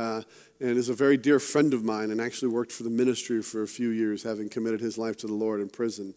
and 0.59 0.77
is 0.77 0.89
a 0.89 0.93
very 0.93 1.17
dear 1.17 1.39
friend 1.39 1.73
of 1.73 1.83
mine 1.83 2.11
and 2.11 2.19
actually 2.19 2.49
worked 2.49 2.71
for 2.71 2.83
the 2.83 2.89
ministry 2.89 3.41
for 3.41 3.63
a 3.63 3.67
few 3.67 3.89
years, 3.89 4.23
having 4.23 4.49
committed 4.49 4.81
his 4.81 4.97
life 4.97 5.17
to 5.17 5.27
the 5.27 5.33
Lord 5.33 5.61
in 5.61 5.69
prison. 5.69 6.13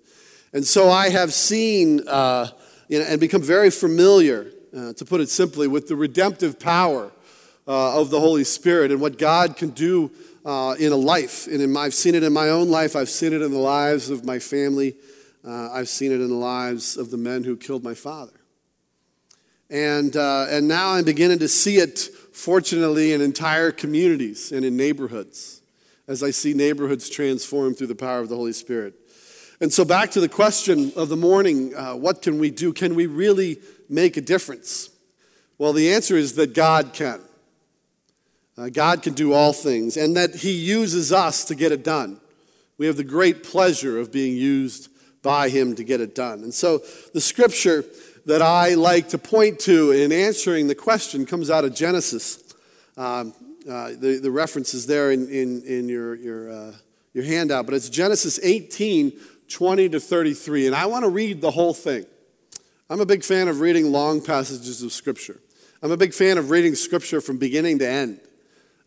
And 0.53 0.67
so 0.67 0.91
I 0.91 1.09
have 1.11 1.33
seen 1.33 2.07
uh, 2.09 2.49
you 2.89 2.99
know, 2.99 3.05
and 3.05 3.21
become 3.21 3.43
very 3.43 3.71
familiar, 3.71 4.51
uh, 4.77 4.93
to 4.95 5.05
put 5.05 5.21
it 5.21 5.29
simply, 5.31 5.69
with 5.69 5.89
the 5.89 5.97
redemptive 5.97 6.59
power 6.59 7.13
uh, 7.67 8.01
of 8.01 8.11
the 8.11 8.21
Holy 8.21 8.45
Spirit 8.45 8.91
and 8.91 9.01
what 9.01 9.17
God 9.17 9.57
can 9.57 9.71
do 9.71 10.11
uh, 10.45 10.75
in 10.79 10.93
a 10.93 10.97
life. 10.97 11.47
And 11.47 11.63
in 11.63 11.73
my, 11.73 11.83
I've 11.83 11.95
seen 11.95 12.15
it 12.15 12.23
in 12.23 12.33
my 12.33 12.49
own 12.49 12.69
life, 12.69 12.97
I've 12.97 13.09
seen 13.09 13.33
it 13.33 13.43
in 13.43 13.53
the 13.53 13.59
lives 13.59 14.11
of 14.11 14.25
my 14.25 14.39
family, 14.39 14.97
uh, 15.47 15.71
I've 15.73 15.89
seen 15.89 16.13
it 16.13 16.21
in 16.21 16.29
the 16.29 16.35
lives 16.35 16.97
of 16.97 17.11
the 17.11 17.17
men 17.17 17.45
who 17.45 17.57
killed 17.57 17.83
my 17.83 17.95
father. 17.95 18.42
And, 19.73 20.15
uh, 20.19 20.49
and 20.51 20.69
now 20.69 20.91
I'm 20.91 21.05
beginning 21.05 21.39
to 21.39 21.49
see 21.49 21.79
it, 21.79 21.99
fortunately, 21.99 23.15
in 23.15 23.23
entire 23.23 23.73
communities 23.73 24.53
and 24.53 24.67
in 24.67 24.77
neighborhoods 24.77 25.63
as 26.07 26.23
I 26.23 26.31
see 26.31 26.53
neighborhoods 26.53 27.09
transformed 27.09 27.79
through 27.79 27.87
the 27.87 27.95
power 27.95 28.21
of 28.21 28.29
the 28.29 28.37
Holy 28.37 28.53
Spirit. 28.53 28.93
And 29.63 29.73
so, 29.73 29.87
back 29.87 30.11
to 30.11 30.21
the 30.21 30.29
question 30.29 30.93
of 30.95 31.09
the 31.09 31.17
morning 31.17 31.75
uh, 31.75 31.95
what 31.95 32.21
can 32.21 32.39
we 32.39 32.51
do? 32.51 32.75
Can 32.75 32.95
we 32.95 33.07
really 33.07 33.61
make 33.89 34.19
a 34.19 34.21
difference? 34.21 34.91
Well, 35.57 35.73
the 35.73 35.95
answer 35.95 36.17
is 36.17 36.35
that 36.35 36.53
God 36.53 36.93
can. 36.93 37.21
Uh, 38.59 38.69
God 38.69 39.03
can 39.03 39.15
do 39.15 39.33
all 39.33 39.55
things, 39.55 39.97
and 39.97 40.17
that 40.17 40.35
He 40.35 40.53
uses 40.53 41.13
us 41.13 41.47
to 41.47 41.55
get 41.55 41.73
it 41.73 41.83
done. 41.83 42.21
We 42.77 42.87
have 42.87 42.99
the 42.99 43.05
great 43.05 43.43
pleasure 43.43 43.99
of 43.99 44.13
being 44.13 44.37
used 44.37 44.91
by 45.23 45.49
Him 45.49 45.77
to 45.77 45.85
get 45.85 46.03
it 46.03 46.15
done. 46.15 46.43
And 46.43 46.53
so, 46.53 46.83
the 47.15 47.23
scripture 47.23 47.87
that 48.27 48.43
I 48.43 48.75
like 48.75 49.09
to 49.11 49.19
point 49.19 49.59
to 49.61 49.93
in 49.93 50.13
answering 50.13 50.69
the 50.69 50.75
question 50.75 51.27
comes 51.27 51.51
out 51.51 51.65
of 51.65 51.75
Genesis. 51.75 52.55
Um, 52.97 53.35
uh, 53.69 53.91
the, 53.91 54.21
the 54.23 54.31
reference 54.31 54.75
is 54.75 54.87
there 54.87 55.13
in, 55.13 55.29
in, 55.29 55.63
in 55.63 55.89
your, 55.89 56.15
your, 56.15 56.51
uh, 56.51 56.73
your 57.15 57.25
handout, 57.25 57.67
but 57.67 57.75
it's 57.75 57.89
Genesis 57.89 58.39
18 58.43 59.13
20 59.49 59.91
to 59.91 60.01
33. 60.01 60.67
And 60.67 60.75
I 60.75 60.87
want 60.87 61.05
to 61.05 61.11
read 61.11 61.41
the 61.41 61.51
whole 61.51 61.75
thing. 61.75 62.07
I'm 62.89 63.01
a 63.01 63.07
big 63.07 63.23
fan 63.23 63.49
of 63.49 63.61
reading 63.61 63.93
long 63.93 64.23
passages 64.23 64.83
of 64.83 64.93
Scripture. 64.93 65.39
I'm 65.83 65.93
a 65.93 65.97
big 65.97 66.15
fan 66.15 66.39
of 66.39 66.51
reading 66.51 66.75
Scripture 66.75 67.21
from 67.21 67.39
beginning 67.39 67.79
to 67.81 67.89
end. 67.89 68.21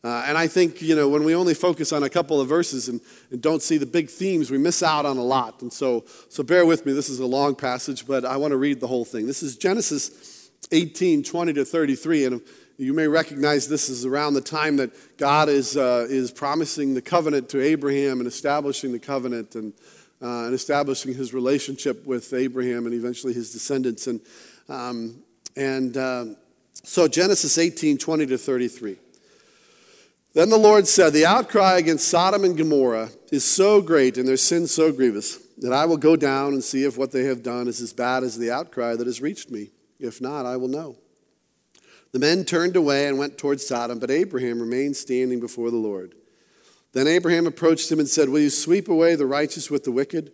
Uh, 0.05 0.23
and 0.27 0.37
I 0.37 0.45
think, 0.45 0.83
you 0.83 0.95
know, 0.95 1.09
when 1.09 1.23
we 1.23 1.33
only 1.33 1.55
focus 1.55 1.91
on 1.91 2.03
a 2.03 2.09
couple 2.11 2.39
of 2.39 2.47
verses 2.47 2.89
and, 2.89 3.01
and, 3.31 3.41
don't 3.41 3.63
see 3.63 3.79
the 3.79 3.87
big 3.87 4.07
themes, 4.07 4.51
we 4.51 4.59
miss 4.59 4.83
out 4.83 5.03
on 5.03 5.17
a 5.17 5.23
lot. 5.23 5.63
And 5.63 5.73
so, 5.73 6.03
so 6.29 6.43
bear 6.43 6.63
with 6.63 6.85
me. 6.85 6.93
This 6.93 7.09
is 7.09 7.17
a 7.17 7.25
long 7.25 7.55
passage, 7.55 8.05
but 8.05 8.23
I 8.23 8.37
want 8.37 8.51
to 8.51 8.57
read 8.57 8.79
the 8.79 8.85
whole 8.85 9.03
thing. 9.03 9.25
This 9.25 9.41
is 9.41 9.57
Genesis 9.57 10.51
18, 10.71 11.23
20 11.23 11.53
to 11.53 11.65
33. 11.65 12.25
And 12.25 12.41
you 12.77 12.93
may 12.93 13.07
recognize 13.07 13.67
this 13.67 13.89
is 13.89 14.05
around 14.05 14.35
the 14.35 14.41
time 14.41 14.75
that 14.77 14.91
God 15.17 15.49
is, 15.49 15.75
uh, 15.75 16.05
is 16.07 16.29
promising 16.29 16.93
the 16.93 17.01
covenant 17.01 17.49
to 17.49 17.63
Abraham 17.63 18.19
and 18.19 18.27
establishing 18.27 18.91
the 18.91 18.99
covenant. 18.99 19.55
And, 19.55 19.73
uh, 20.21 20.45
and 20.45 20.53
establishing 20.53 21.15
his 21.15 21.33
relationship 21.33 22.05
with 22.05 22.31
Abraham 22.31 22.85
and 22.85 22.93
eventually 22.93 23.33
his 23.33 23.51
descendants. 23.51 24.05
And, 24.05 24.21
um, 24.69 25.23
and 25.57 25.97
uh, 25.97 26.25
so 26.83 27.07
Genesis 27.07 27.57
18 27.57 27.97
20 27.97 28.27
to 28.27 28.37
33. 28.37 28.97
Then 30.35 30.49
the 30.49 30.57
Lord 30.57 30.85
said, 30.85 31.13
The 31.13 31.25
outcry 31.25 31.77
against 31.77 32.09
Sodom 32.09 32.43
and 32.43 32.57
Gomorrah 32.57 33.09
is 33.31 33.45
so 33.45 33.81
great 33.81 34.17
and 34.17 34.27
their 34.27 34.35
sin 34.35 34.67
so 34.67 34.91
grievous 34.91 35.37
that 35.59 35.71
I 35.71 35.85
will 35.85 35.95
go 35.95 36.17
down 36.17 36.51
and 36.51 36.61
see 36.61 36.83
if 36.83 36.97
what 36.97 37.13
they 37.13 37.23
have 37.23 37.41
done 37.41 37.69
is 37.69 37.79
as 37.79 37.93
bad 37.93 38.21
as 38.21 38.37
the 38.37 38.51
outcry 38.51 38.97
that 38.97 39.07
has 39.07 39.21
reached 39.21 39.49
me. 39.49 39.69
If 39.97 40.19
not, 40.19 40.45
I 40.45 40.57
will 40.57 40.67
know. 40.67 40.97
The 42.11 42.19
men 42.19 42.43
turned 42.43 42.75
away 42.75 43.07
and 43.07 43.17
went 43.17 43.37
toward 43.37 43.61
Sodom, 43.61 43.97
but 43.97 44.11
Abraham 44.11 44.59
remained 44.59 44.97
standing 44.97 45.39
before 45.39 45.71
the 45.71 45.77
Lord. 45.77 46.15
Then 46.91 47.07
Abraham 47.07 47.47
approached 47.47 47.89
him 47.89 47.99
and 47.99 48.07
said, 48.07 48.27
Will 48.27 48.41
you 48.41 48.49
sweep 48.49 48.89
away 48.89 49.15
the 49.15 49.25
righteous 49.25 49.71
with 49.71 49.85
the 49.85 49.91
wicked? 49.91 50.33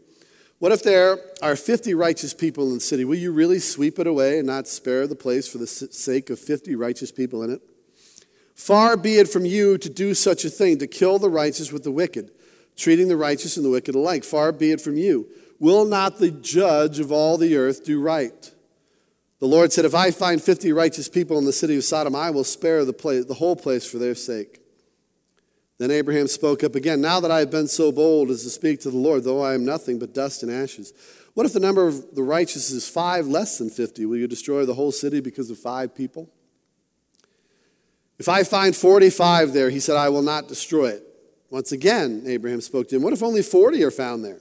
What 0.57 0.71
if 0.71 0.81
there 0.81 1.19
are 1.43 1.55
50 1.55 1.93
righteous 1.93 2.33
people 2.33 2.67
in 2.69 2.75
the 2.75 2.79
city? 2.79 3.05
Will 3.05 3.15
you 3.15 3.31
really 3.31 3.59
sweep 3.59 3.99
it 3.99 4.07
away 4.07 4.39
and 4.39 4.47
not 4.47 4.67
spare 4.67 5.05
the 5.05 5.15
place 5.15 5.47
for 5.47 5.59
the 5.59 5.67
sake 5.67 6.31
of 6.31 6.39
50 6.39 6.75
righteous 6.75 7.11
people 7.11 7.43
in 7.43 7.51
it? 7.51 7.61
Far 8.61 8.95
be 8.95 9.15
it 9.15 9.27
from 9.27 9.43
you 9.43 9.79
to 9.79 9.89
do 9.89 10.13
such 10.13 10.45
a 10.45 10.49
thing, 10.51 10.77
to 10.77 10.85
kill 10.85 11.17
the 11.17 11.31
righteous 11.31 11.71
with 11.71 11.81
the 11.81 11.89
wicked, 11.89 12.29
treating 12.77 13.07
the 13.07 13.17
righteous 13.17 13.57
and 13.57 13.65
the 13.65 13.71
wicked 13.71 13.95
alike. 13.95 14.23
Far 14.23 14.51
be 14.51 14.69
it 14.69 14.79
from 14.79 14.97
you. 14.97 15.27
Will 15.57 15.83
not 15.83 16.19
the 16.19 16.29
judge 16.29 16.99
of 16.99 17.11
all 17.11 17.39
the 17.39 17.57
earth 17.57 17.83
do 17.83 17.99
right? 17.99 18.51
The 19.39 19.47
Lord 19.47 19.73
said, 19.73 19.85
If 19.85 19.95
I 19.95 20.11
find 20.11 20.39
50 20.39 20.73
righteous 20.73 21.09
people 21.09 21.39
in 21.39 21.45
the 21.45 21.51
city 21.51 21.75
of 21.75 21.83
Sodom, 21.83 22.15
I 22.15 22.29
will 22.29 22.43
spare 22.43 22.85
the, 22.85 22.93
place, 22.93 23.25
the 23.25 23.33
whole 23.33 23.55
place 23.55 23.89
for 23.89 23.97
their 23.97 24.13
sake. 24.13 24.61
Then 25.79 25.89
Abraham 25.89 26.27
spoke 26.27 26.63
up 26.63 26.75
again. 26.75 27.01
Now 27.01 27.19
that 27.19 27.31
I 27.31 27.39
have 27.39 27.49
been 27.49 27.67
so 27.67 27.91
bold 27.91 28.29
as 28.29 28.43
to 28.43 28.51
speak 28.51 28.79
to 28.81 28.91
the 28.91 28.97
Lord, 28.97 29.23
though 29.23 29.41
I 29.41 29.55
am 29.55 29.65
nothing 29.65 29.97
but 29.97 30.13
dust 30.13 30.43
and 30.43 30.51
ashes, 30.51 30.93
what 31.33 31.47
if 31.47 31.53
the 31.53 31.59
number 31.59 31.87
of 31.87 32.13
the 32.13 32.21
righteous 32.21 32.69
is 32.69 32.87
five 32.87 33.25
less 33.25 33.57
than 33.57 33.71
50? 33.71 34.05
Will 34.05 34.17
you 34.17 34.27
destroy 34.27 34.67
the 34.67 34.75
whole 34.75 34.91
city 34.91 35.19
because 35.19 35.49
of 35.49 35.57
five 35.57 35.95
people? 35.95 36.29
If 38.21 38.29
I 38.29 38.43
find 38.43 38.75
45 38.75 39.51
there, 39.51 39.71
he 39.71 39.79
said, 39.79 39.95
I 39.95 40.09
will 40.09 40.21
not 40.21 40.47
destroy 40.47 40.89
it. 40.89 41.03
Once 41.49 41.71
again, 41.71 42.21
Abraham 42.27 42.61
spoke 42.61 42.87
to 42.89 42.95
him, 42.95 43.01
What 43.01 43.13
if 43.13 43.23
only 43.23 43.41
40 43.41 43.83
are 43.83 43.89
found 43.89 44.23
there? 44.23 44.37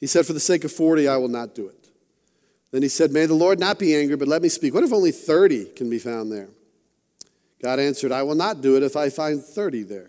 He 0.00 0.06
said, 0.06 0.24
For 0.24 0.32
the 0.32 0.40
sake 0.40 0.64
of 0.64 0.72
40, 0.72 1.06
I 1.08 1.18
will 1.18 1.28
not 1.28 1.54
do 1.54 1.68
it. 1.68 1.90
Then 2.70 2.80
he 2.80 2.88
said, 2.88 3.10
May 3.10 3.26
the 3.26 3.34
Lord 3.34 3.60
not 3.60 3.78
be 3.78 3.94
angry, 3.94 4.16
but 4.16 4.28
let 4.28 4.40
me 4.40 4.48
speak. 4.48 4.72
What 4.72 4.82
if 4.82 4.94
only 4.94 5.12
30 5.12 5.74
can 5.76 5.90
be 5.90 5.98
found 5.98 6.32
there? 6.32 6.48
God 7.62 7.78
answered, 7.78 8.12
I 8.12 8.22
will 8.22 8.34
not 8.34 8.62
do 8.62 8.78
it 8.78 8.82
if 8.82 8.96
I 8.96 9.10
find 9.10 9.44
30 9.44 9.82
there. 9.82 10.08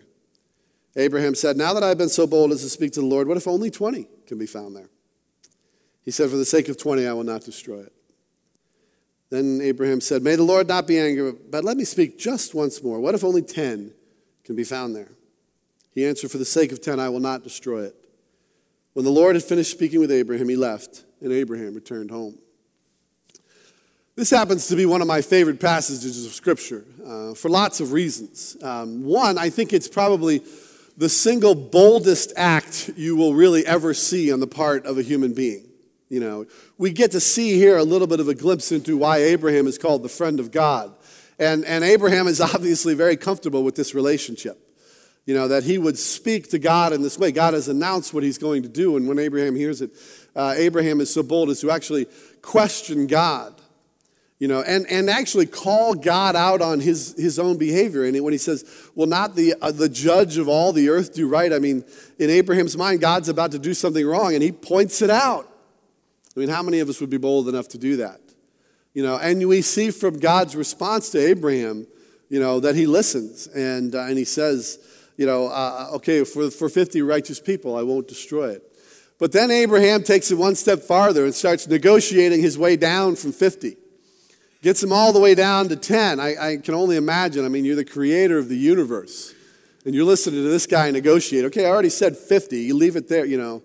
Abraham 0.96 1.34
said, 1.34 1.58
Now 1.58 1.74
that 1.74 1.82
I've 1.82 1.98
been 1.98 2.08
so 2.08 2.26
bold 2.26 2.52
as 2.52 2.62
to 2.62 2.70
speak 2.70 2.92
to 2.92 3.00
the 3.00 3.06
Lord, 3.06 3.28
what 3.28 3.36
if 3.36 3.46
only 3.46 3.70
20 3.70 4.08
can 4.26 4.38
be 4.38 4.46
found 4.46 4.74
there? 4.74 4.88
He 6.00 6.10
said, 6.10 6.30
For 6.30 6.36
the 6.36 6.46
sake 6.46 6.70
of 6.70 6.78
20, 6.78 7.06
I 7.06 7.12
will 7.12 7.22
not 7.22 7.42
destroy 7.42 7.80
it. 7.80 7.92
Then 9.30 9.60
Abraham 9.62 10.00
said, 10.00 10.22
May 10.22 10.36
the 10.36 10.44
Lord 10.44 10.68
not 10.68 10.86
be 10.86 10.98
angry, 10.98 11.32
but 11.50 11.64
let 11.64 11.76
me 11.76 11.84
speak 11.84 12.18
just 12.18 12.54
once 12.54 12.82
more. 12.82 13.00
What 13.00 13.14
if 13.14 13.24
only 13.24 13.42
10 13.42 13.92
can 14.44 14.54
be 14.54 14.64
found 14.64 14.94
there. 14.94 15.10
He 15.92 16.06
answered, 16.06 16.30
For 16.30 16.38
the 16.38 16.44
sake 16.44 16.70
of 16.72 16.80
ten, 16.80 17.00
I 17.00 17.08
will 17.08 17.20
not 17.20 17.42
destroy 17.42 17.84
it. 17.84 17.94
When 18.92 19.04
the 19.04 19.10
Lord 19.10 19.34
had 19.34 19.42
finished 19.42 19.70
speaking 19.70 20.00
with 20.00 20.12
Abraham, 20.12 20.48
he 20.48 20.56
left, 20.56 21.04
and 21.20 21.32
Abraham 21.32 21.74
returned 21.74 22.10
home. 22.10 22.38
This 24.16 24.30
happens 24.30 24.68
to 24.68 24.76
be 24.76 24.86
one 24.86 25.00
of 25.00 25.08
my 25.08 25.22
favorite 25.22 25.58
passages 25.58 26.24
of 26.24 26.32
Scripture 26.32 26.84
uh, 27.04 27.34
for 27.34 27.48
lots 27.48 27.80
of 27.80 27.90
reasons. 27.90 28.56
Um, 28.62 29.02
one, 29.02 29.38
I 29.38 29.50
think 29.50 29.72
it's 29.72 29.88
probably 29.88 30.42
the 30.96 31.08
single 31.08 31.56
boldest 31.56 32.32
act 32.36 32.90
you 32.96 33.16
will 33.16 33.34
really 33.34 33.66
ever 33.66 33.92
see 33.92 34.32
on 34.32 34.38
the 34.38 34.46
part 34.46 34.86
of 34.86 34.98
a 34.98 35.02
human 35.02 35.32
being. 35.32 35.63
You 36.14 36.20
know, 36.20 36.46
we 36.78 36.92
get 36.92 37.10
to 37.10 37.18
see 37.18 37.58
here 37.58 37.76
a 37.76 37.82
little 37.82 38.06
bit 38.06 38.20
of 38.20 38.28
a 38.28 38.36
glimpse 38.36 38.70
into 38.70 38.96
why 38.96 39.16
Abraham 39.16 39.66
is 39.66 39.78
called 39.78 40.04
the 40.04 40.08
friend 40.08 40.38
of 40.38 40.52
God. 40.52 40.94
And, 41.40 41.64
and 41.64 41.82
Abraham 41.82 42.28
is 42.28 42.40
obviously 42.54 42.94
very 42.94 43.16
comfortable 43.16 43.64
with 43.64 43.74
this 43.74 43.96
relationship. 43.96 44.60
You 45.26 45.34
know, 45.34 45.48
that 45.48 45.64
he 45.64 45.76
would 45.76 45.98
speak 45.98 46.50
to 46.50 46.60
God 46.60 46.92
in 46.92 47.02
this 47.02 47.18
way. 47.18 47.32
God 47.32 47.54
has 47.54 47.66
announced 47.66 48.14
what 48.14 48.22
he's 48.22 48.38
going 48.38 48.62
to 48.62 48.68
do. 48.68 48.96
And 48.96 49.08
when 49.08 49.18
Abraham 49.18 49.56
hears 49.56 49.82
it, 49.82 49.90
uh, 50.36 50.54
Abraham 50.56 51.00
is 51.00 51.12
so 51.12 51.24
bold 51.24 51.50
as 51.50 51.60
to 51.62 51.72
actually 51.72 52.06
question 52.42 53.08
God 53.08 53.60
you 54.40 54.48
know, 54.48 54.62
and, 54.62 54.84
and 54.90 55.08
actually 55.08 55.46
call 55.46 55.94
God 55.94 56.36
out 56.36 56.60
on 56.60 56.80
his, 56.80 57.14
his 57.16 57.38
own 57.38 57.56
behavior. 57.56 58.04
And 58.04 58.20
when 58.22 58.32
he 58.32 58.38
says, 58.38 58.90
Will 58.94 59.06
not 59.06 59.36
the, 59.36 59.54
uh, 59.62 59.72
the 59.72 59.88
judge 59.88 60.38
of 60.38 60.48
all 60.48 60.72
the 60.72 60.90
earth 60.90 61.14
do 61.14 61.28
right? 61.28 61.52
I 61.52 61.58
mean, 61.58 61.84
in 62.18 62.30
Abraham's 62.30 62.76
mind, 62.76 63.00
God's 63.00 63.28
about 63.28 63.52
to 63.52 63.58
do 63.58 63.72
something 63.72 64.04
wrong, 64.04 64.34
and 64.34 64.42
he 64.42 64.52
points 64.52 65.00
it 65.02 65.08
out. 65.08 65.48
I 66.36 66.40
mean, 66.40 66.48
how 66.48 66.62
many 66.62 66.80
of 66.80 66.88
us 66.88 67.00
would 67.00 67.10
be 67.10 67.16
bold 67.16 67.48
enough 67.48 67.68
to 67.68 67.78
do 67.78 67.96
that? 67.98 68.20
You 68.92 69.02
know, 69.02 69.16
and 69.16 69.46
we 69.48 69.62
see 69.62 69.90
from 69.90 70.18
God's 70.18 70.54
response 70.56 71.10
to 71.10 71.18
Abraham, 71.18 71.86
you 72.28 72.40
know, 72.40 72.60
that 72.60 72.74
he 72.74 72.86
listens 72.86 73.46
and, 73.48 73.94
uh, 73.94 74.02
and 74.02 74.18
he 74.18 74.24
says, 74.24 74.78
you 75.16 75.26
know, 75.26 75.48
uh, 75.48 75.90
okay, 75.94 76.24
for, 76.24 76.50
for 76.50 76.68
50 76.68 77.02
righteous 77.02 77.40
people, 77.40 77.76
I 77.76 77.82
won't 77.82 78.08
destroy 78.08 78.50
it. 78.50 78.62
But 79.18 79.32
then 79.32 79.50
Abraham 79.50 80.02
takes 80.02 80.30
it 80.30 80.38
one 80.38 80.54
step 80.56 80.80
farther 80.80 81.24
and 81.24 81.34
starts 81.34 81.68
negotiating 81.68 82.42
his 82.42 82.58
way 82.58 82.76
down 82.76 83.16
from 83.16 83.32
50 83.32 83.76
gets 84.64 84.82
him 84.82 84.92
all 84.92 85.12
the 85.12 85.20
way 85.20 85.34
down 85.34 85.68
to 85.68 85.76
10. 85.76 86.18
I, 86.18 86.52
I, 86.52 86.56
can 86.56 86.74
only 86.74 86.96
imagine. 86.96 87.44
I 87.44 87.48
mean, 87.48 87.66
you're 87.66 87.76
the 87.76 87.84
creator 87.84 88.38
of 88.38 88.48
the 88.48 88.56
universe, 88.56 89.34
and 89.84 89.94
you're 89.94 90.06
listening 90.06 90.42
to 90.42 90.48
this 90.48 90.66
guy 90.66 90.90
negotiate. 90.90 91.44
Okay, 91.44 91.66
I 91.66 91.68
already 91.68 91.90
said 91.90 92.16
50. 92.16 92.58
You 92.58 92.74
leave 92.74 92.96
it 92.96 93.06
there, 93.06 93.26
you 93.26 93.36
know. 93.36 93.62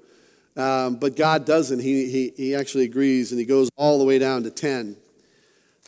Um, 0.58 0.96
but 0.96 1.16
God 1.16 1.46
doesn't. 1.46 1.80
He, 1.80 2.10
he, 2.10 2.34
he 2.36 2.56
actually 2.56 2.86
agrees, 2.86 3.32
and 3.32 3.40
he 3.40 3.46
goes 3.46 3.70
all 3.76 4.00
the 4.00 4.06
way 4.06 4.20
down 4.20 4.44
to 4.44 4.52
10. 4.52 4.98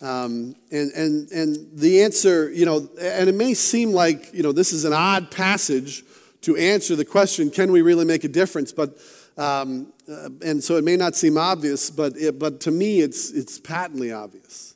Um, 0.01 0.55
and, 0.71 0.91
and, 0.93 1.31
and 1.31 1.67
the 1.73 2.01
answer, 2.01 2.49
you 2.51 2.65
know, 2.65 2.89
and 2.99 3.29
it 3.29 3.35
may 3.35 3.53
seem 3.53 3.91
like, 3.91 4.33
you 4.33 4.41
know, 4.41 4.51
this 4.51 4.73
is 4.73 4.83
an 4.83 4.93
odd 4.93 5.29
passage 5.29 6.03
to 6.41 6.55
answer 6.57 6.95
the 6.95 7.05
question, 7.05 7.51
can 7.51 7.71
we 7.71 7.81
really 7.81 8.05
make 8.05 8.23
a 8.23 8.27
difference? 8.27 8.71
But, 8.71 8.97
um, 9.37 9.93
uh, 10.11 10.29
and 10.43 10.63
so 10.63 10.77
it 10.77 10.83
may 10.83 10.97
not 10.97 11.15
seem 11.15 11.37
obvious, 11.37 11.91
but, 11.91 12.17
it, 12.17 12.39
but 12.39 12.59
to 12.61 12.71
me, 12.71 13.01
it's, 13.01 13.29
it's 13.29 13.59
patently 13.59 14.11
obvious. 14.11 14.73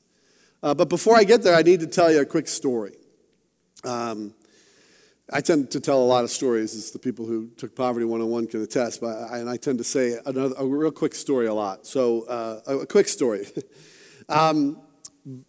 Uh, 0.61 0.75
but 0.75 0.89
before 0.89 1.17
I 1.17 1.23
get 1.23 1.41
there, 1.41 1.55
I 1.55 1.63
need 1.63 1.79
to 1.79 1.87
tell 1.87 2.11
you 2.11 2.21
a 2.21 2.25
quick 2.25 2.47
story. 2.47 2.93
Um, 3.83 4.33
I 5.32 5.41
tend 5.41 5.72
to 5.72 5.79
tell 5.79 6.03
a 6.03 6.05
lot 6.05 6.24
of 6.24 6.29
stories, 6.29 6.75
as 6.75 6.91
the 6.91 7.00
people 7.00 7.25
who 7.25 7.48
took 7.58 7.75
Poverty 7.75 8.05
101 8.05 8.46
can 8.48 8.62
attest, 8.62 9.01
but 9.01 9.32
I, 9.32 9.39
and 9.39 9.50
I 9.50 9.58
tend 9.58 9.79
to 9.79 9.84
say 9.84 10.17
another, 10.24 10.53
a 10.58 10.65
real 10.65 10.91
quick 10.91 11.15
story 11.15 11.48
a 11.48 11.53
lot. 11.53 11.88
So, 11.88 12.27
uh, 12.27 12.60
a, 12.67 12.86
quick 12.86 13.08
story. 13.08 13.48
um, 14.29 14.79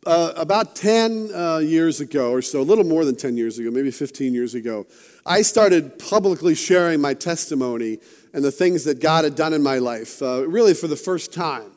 uh, 0.06 0.32
about 0.36 0.74
10 0.76 1.30
uh, 1.34 1.58
years 1.58 2.00
ago, 2.00 2.30
or 2.30 2.40
so, 2.40 2.62
a 2.62 2.62
little 2.62 2.84
more 2.84 3.04
than 3.04 3.16
10 3.16 3.36
years 3.36 3.58
ago, 3.58 3.70
maybe 3.70 3.90
15 3.90 4.32
years 4.32 4.54
ago, 4.54 4.86
I 5.26 5.42
started 5.42 5.98
publicly 5.98 6.54
sharing 6.54 7.02
my 7.02 7.12
testimony 7.12 7.98
and 8.32 8.42
the 8.42 8.50
things 8.50 8.84
that 8.84 9.00
God 9.00 9.24
had 9.24 9.34
done 9.34 9.52
in 9.52 9.62
my 9.62 9.76
life, 9.76 10.22
uh, 10.22 10.48
really 10.48 10.72
for 10.72 10.88
the 10.88 10.96
first 10.96 11.34
time. 11.34 11.70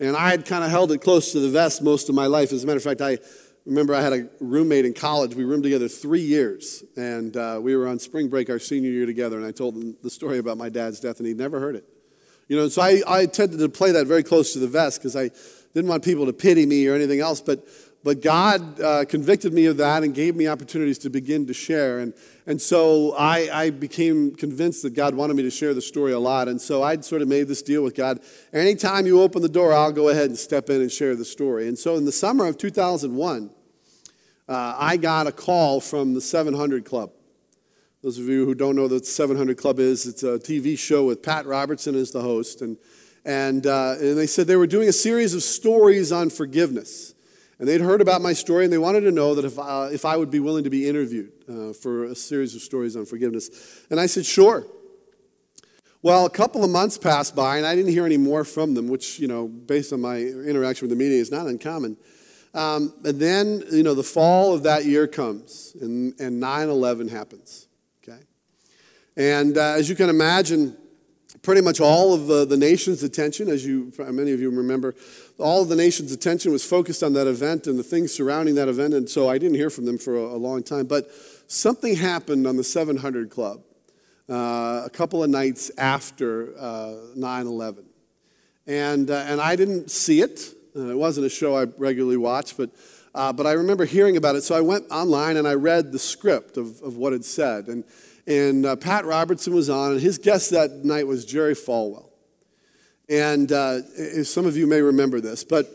And 0.00 0.16
I 0.16 0.30
had 0.30 0.46
kind 0.46 0.64
of 0.64 0.70
held 0.70 0.92
it 0.92 1.02
close 1.02 1.32
to 1.32 1.40
the 1.40 1.50
vest 1.50 1.82
most 1.82 2.08
of 2.08 2.14
my 2.14 2.26
life. 2.26 2.52
As 2.52 2.64
a 2.64 2.66
matter 2.66 2.78
of 2.78 2.82
fact, 2.82 3.02
I 3.02 3.18
remember 3.66 3.94
I 3.94 4.02
had 4.02 4.12
a 4.12 4.28
roommate 4.40 4.84
in 4.84 4.92
college. 4.92 5.34
We 5.34 5.44
roomed 5.44 5.62
together 5.62 5.88
three 5.88 6.20
years. 6.20 6.84
And 6.96 7.36
uh, 7.36 7.58
we 7.62 7.76
were 7.76 7.86
on 7.86 7.98
spring 7.98 8.28
break 8.28 8.50
our 8.50 8.58
senior 8.58 8.90
year 8.90 9.06
together. 9.06 9.36
And 9.36 9.46
I 9.46 9.52
told 9.52 9.76
him 9.76 9.96
the 10.02 10.10
story 10.10 10.38
about 10.38 10.58
my 10.58 10.68
dad's 10.68 11.00
death, 11.00 11.18
and 11.18 11.26
he'd 11.26 11.38
never 11.38 11.60
heard 11.60 11.76
it. 11.76 11.84
You 12.48 12.56
know, 12.56 12.68
so 12.68 12.82
I, 12.82 13.02
I 13.06 13.26
tended 13.26 13.58
to 13.60 13.68
play 13.68 13.92
that 13.92 14.06
very 14.06 14.22
close 14.22 14.52
to 14.52 14.58
the 14.58 14.68
vest 14.68 15.00
because 15.00 15.16
I 15.16 15.30
didn't 15.74 15.88
want 15.88 16.04
people 16.04 16.26
to 16.26 16.32
pity 16.32 16.66
me 16.66 16.86
or 16.86 16.94
anything 16.94 17.20
else. 17.20 17.40
But 17.40 17.66
but 18.04 18.20
God 18.20 18.78
uh, 18.82 19.06
convicted 19.06 19.54
me 19.54 19.64
of 19.64 19.78
that 19.78 20.02
and 20.02 20.14
gave 20.14 20.36
me 20.36 20.46
opportunities 20.46 20.98
to 20.98 21.10
begin 21.10 21.46
to 21.46 21.54
share. 21.54 22.00
And, 22.00 22.12
and 22.46 22.60
so 22.60 23.14
I, 23.16 23.48
I 23.50 23.70
became 23.70 24.34
convinced 24.34 24.82
that 24.82 24.92
God 24.92 25.14
wanted 25.14 25.34
me 25.36 25.42
to 25.44 25.50
share 25.50 25.72
the 25.72 25.80
story 25.80 26.12
a 26.12 26.18
lot. 26.18 26.46
And 26.46 26.60
so 26.60 26.82
I'd 26.82 27.02
sort 27.02 27.22
of 27.22 27.28
made 27.28 27.48
this 27.48 27.62
deal 27.62 27.82
with 27.82 27.94
God. 27.94 28.20
Anytime 28.52 29.06
you 29.06 29.22
open 29.22 29.40
the 29.40 29.48
door, 29.48 29.72
I'll 29.72 29.90
go 29.90 30.10
ahead 30.10 30.26
and 30.26 30.38
step 30.38 30.68
in 30.68 30.82
and 30.82 30.92
share 30.92 31.16
the 31.16 31.24
story. 31.24 31.66
And 31.66 31.78
so 31.78 31.96
in 31.96 32.04
the 32.04 32.12
summer 32.12 32.44
of 32.44 32.58
2001, 32.58 33.50
uh, 34.48 34.76
I 34.78 34.96
got 34.96 35.26
a 35.26 35.32
call 35.32 35.80
from 35.80 36.14
the 36.14 36.20
700 36.20 36.84
Club. 36.84 37.10
Those 38.02 38.18
of 38.18 38.26
you 38.26 38.44
who 38.44 38.54
don't 38.54 38.76
know 38.76 38.82
what 38.82 38.90
the 38.90 39.04
700 39.04 39.56
Club 39.56 39.78
is, 39.78 40.06
it's 40.06 40.22
a 40.22 40.38
TV 40.38 40.78
show 40.78 41.06
with 41.06 41.22
Pat 41.22 41.46
Robertson 41.46 41.94
as 41.94 42.10
the 42.10 42.20
host. 42.20 42.60
And, 42.60 42.76
and, 43.24 43.66
uh, 43.66 43.96
and 43.98 44.18
they 44.18 44.26
said 44.26 44.46
they 44.46 44.56
were 44.56 44.66
doing 44.66 44.88
a 44.88 44.92
series 44.92 45.32
of 45.32 45.42
stories 45.42 46.12
on 46.12 46.28
forgiveness. 46.28 47.14
And 47.58 47.66
they'd 47.66 47.80
heard 47.80 48.02
about 48.02 48.20
my 48.20 48.34
story 48.34 48.64
and 48.64 48.72
they 48.72 48.78
wanted 48.78 49.02
to 49.02 49.10
know 49.10 49.34
that 49.36 49.46
if, 49.46 49.58
uh, 49.58 49.88
if 49.90 50.04
I 50.04 50.16
would 50.16 50.30
be 50.30 50.40
willing 50.40 50.64
to 50.64 50.70
be 50.70 50.86
interviewed 50.86 51.32
uh, 51.48 51.72
for 51.72 52.04
a 52.04 52.14
series 52.14 52.54
of 52.54 52.60
stories 52.60 52.96
on 52.96 53.06
forgiveness. 53.06 53.84
And 53.90 53.98
I 53.98 54.06
said, 54.06 54.26
sure. 54.26 54.66
Well, 56.02 56.26
a 56.26 56.30
couple 56.30 56.62
of 56.62 56.70
months 56.70 56.98
passed 56.98 57.34
by 57.34 57.56
and 57.56 57.64
I 57.64 57.74
didn't 57.74 57.92
hear 57.92 58.04
any 58.04 58.18
more 58.18 58.44
from 58.44 58.74
them, 58.74 58.88
which, 58.88 59.18
you 59.18 59.28
know, 59.28 59.48
based 59.48 59.94
on 59.94 60.02
my 60.02 60.18
interaction 60.18 60.86
with 60.86 60.98
the 60.98 61.02
media 61.02 61.18
is 61.18 61.30
not 61.30 61.46
uncommon. 61.46 61.96
Um, 62.54 62.94
and 63.04 63.20
then, 63.20 63.64
you 63.72 63.82
know, 63.82 63.94
the 63.94 64.04
fall 64.04 64.54
of 64.54 64.62
that 64.62 64.84
year 64.84 65.06
comes 65.08 65.76
and, 65.80 66.18
and 66.20 66.40
9-11 66.40 67.10
happens, 67.10 67.66
okay? 68.02 68.22
And 69.16 69.58
uh, 69.58 69.74
as 69.74 69.88
you 69.88 69.96
can 69.96 70.08
imagine, 70.08 70.76
pretty 71.42 71.60
much 71.60 71.80
all 71.80 72.14
of 72.14 72.26
the, 72.26 72.44
the 72.44 72.56
nation's 72.56 73.02
attention, 73.02 73.48
as 73.48 73.66
you, 73.66 73.92
many 73.98 74.30
of 74.32 74.40
you 74.40 74.50
remember, 74.50 74.94
all 75.38 75.62
of 75.62 75.68
the 75.68 75.76
nation's 75.76 76.12
attention 76.12 76.52
was 76.52 76.64
focused 76.64 77.02
on 77.02 77.12
that 77.14 77.26
event 77.26 77.66
and 77.66 77.78
the 77.78 77.82
things 77.82 78.14
surrounding 78.14 78.54
that 78.54 78.68
event. 78.68 78.94
And 78.94 79.08
so 79.08 79.28
I 79.28 79.38
didn't 79.38 79.56
hear 79.56 79.70
from 79.70 79.84
them 79.84 79.98
for 79.98 80.16
a, 80.16 80.22
a 80.22 80.38
long 80.38 80.62
time. 80.62 80.86
But 80.86 81.10
something 81.48 81.96
happened 81.96 82.46
on 82.46 82.56
the 82.56 82.64
700 82.64 83.30
Club 83.30 83.62
uh, 84.28 84.82
a 84.84 84.90
couple 84.90 85.22
of 85.22 85.30
nights 85.30 85.70
after 85.76 86.56
uh, 86.58 86.94
9 87.14 87.46
11. 87.46 87.84
And, 88.66 89.10
uh, 89.10 89.24
and 89.26 89.40
I 89.40 89.56
didn't 89.56 89.90
see 89.90 90.22
it. 90.22 90.54
Uh, 90.76 90.90
it 90.90 90.98
wasn't 90.98 91.24
a 91.24 91.30
show 91.30 91.56
I 91.56 91.66
regularly 91.78 92.16
watched, 92.16 92.56
but, 92.56 92.70
uh, 93.14 93.32
but 93.32 93.46
I 93.46 93.52
remember 93.52 93.84
hearing 93.84 94.16
about 94.16 94.34
it. 94.34 94.42
So 94.42 94.56
I 94.56 94.60
went 94.60 94.90
online 94.90 95.36
and 95.36 95.46
I 95.46 95.54
read 95.54 95.92
the 95.92 96.00
script 96.00 96.56
of, 96.56 96.82
of 96.82 96.96
what 96.96 97.12
it 97.12 97.24
said. 97.24 97.68
And, 97.68 97.84
and 98.26 98.66
uh, 98.66 98.74
Pat 98.74 99.04
Robertson 99.04 99.54
was 99.54 99.70
on, 99.70 99.92
and 99.92 100.00
his 100.00 100.18
guest 100.18 100.50
that 100.50 100.84
night 100.84 101.06
was 101.06 101.24
Jerry 101.24 101.54
Falwell. 101.54 102.10
And 103.08 103.52
uh, 103.52 104.24
some 104.24 104.46
of 104.46 104.56
you 104.56 104.66
may 104.66 104.80
remember 104.80 105.20
this, 105.20 105.44
but 105.44 105.68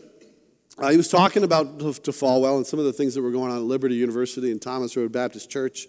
uh, 0.76 0.90
he 0.90 0.96
was 0.96 1.08
talking 1.08 1.44
about 1.44 1.78
to 1.78 2.10
Falwell 2.10 2.56
and 2.56 2.66
some 2.66 2.78
of 2.78 2.84
the 2.84 2.92
things 2.92 3.14
that 3.14 3.22
were 3.22 3.30
going 3.30 3.50
on 3.50 3.58
at 3.58 3.62
Liberty 3.62 3.94
University 3.94 4.50
and 4.50 4.60
Thomas 4.60 4.96
Road 4.96 5.12
Baptist 5.12 5.50
Church, 5.50 5.86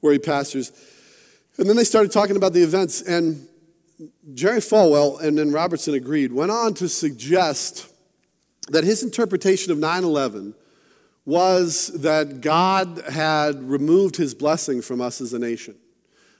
where 0.00 0.12
he 0.12 0.18
pastors. 0.18 0.72
And 1.58 1.68
then 1.68 1.76
they 1.76 1.84
started 1.84 2.12
talking 2.12 2.36
about 2.36 2.52
the 2.52 2.62
events, 2.62 3.02
and 3.02 3.46
Jerry 4.34 4.60
Falwell 4.60 5.20
and 5.20 5.36
then 5.36 5.52
Robertson 5.52 5.94
agreed, 5.94 6.32
went 6.32 6.50
on 6.50 6.74
to 6.74 6.88
suggest 6.88 7.88
that 8.68 8.84
his 8.84 9.02
interpretation 9.02 9.72
of 9.72 9.78
9 9.78 10.04
11 10.04 10.54
was 11.26 11.88
that 12.02 12.40
God 12.40 13.02
had 13.10 13.62
removed 13.62 14.16
his 14.16 14.34
blessing 14.34 14.82
from 14.82 15.00
us 15.00 15.20
as 15.20 15.32
a 15.32 15.38
nation. 15.38 15.74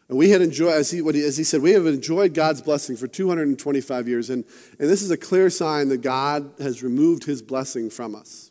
And 0.08 0.18
we 0.18 0.30
had 0.30 0.42
enjoyed, 0.42 0.74
as 0.74 0.90
he, 0.90 0.98
as 1.24 1.38
he 1.38 1.44
said, 1.44 1.62
we 1.62 1.72
have 1.72 1.86
enjoyed 1.86 2.34
God's 2.34 2.60
blessing 2.60 2.96
for 2.96 3.06
225 3.06 4.06
years. 4.06 4.28
And, 4.28 4.44
and 4.78 4.90
this 4.90 5.00
is 5.00 5.10
a 5.10 5.16
clear 5.16 5.48
sign 5.48 5.88
that 5.88 6.02
God 6.02 6.52
has 6.58 6.82
removed 6.82 7.24
his 7.24 7.40
blessing 7.40 7.88
from 7.88 8.14
us. 8.14 8.50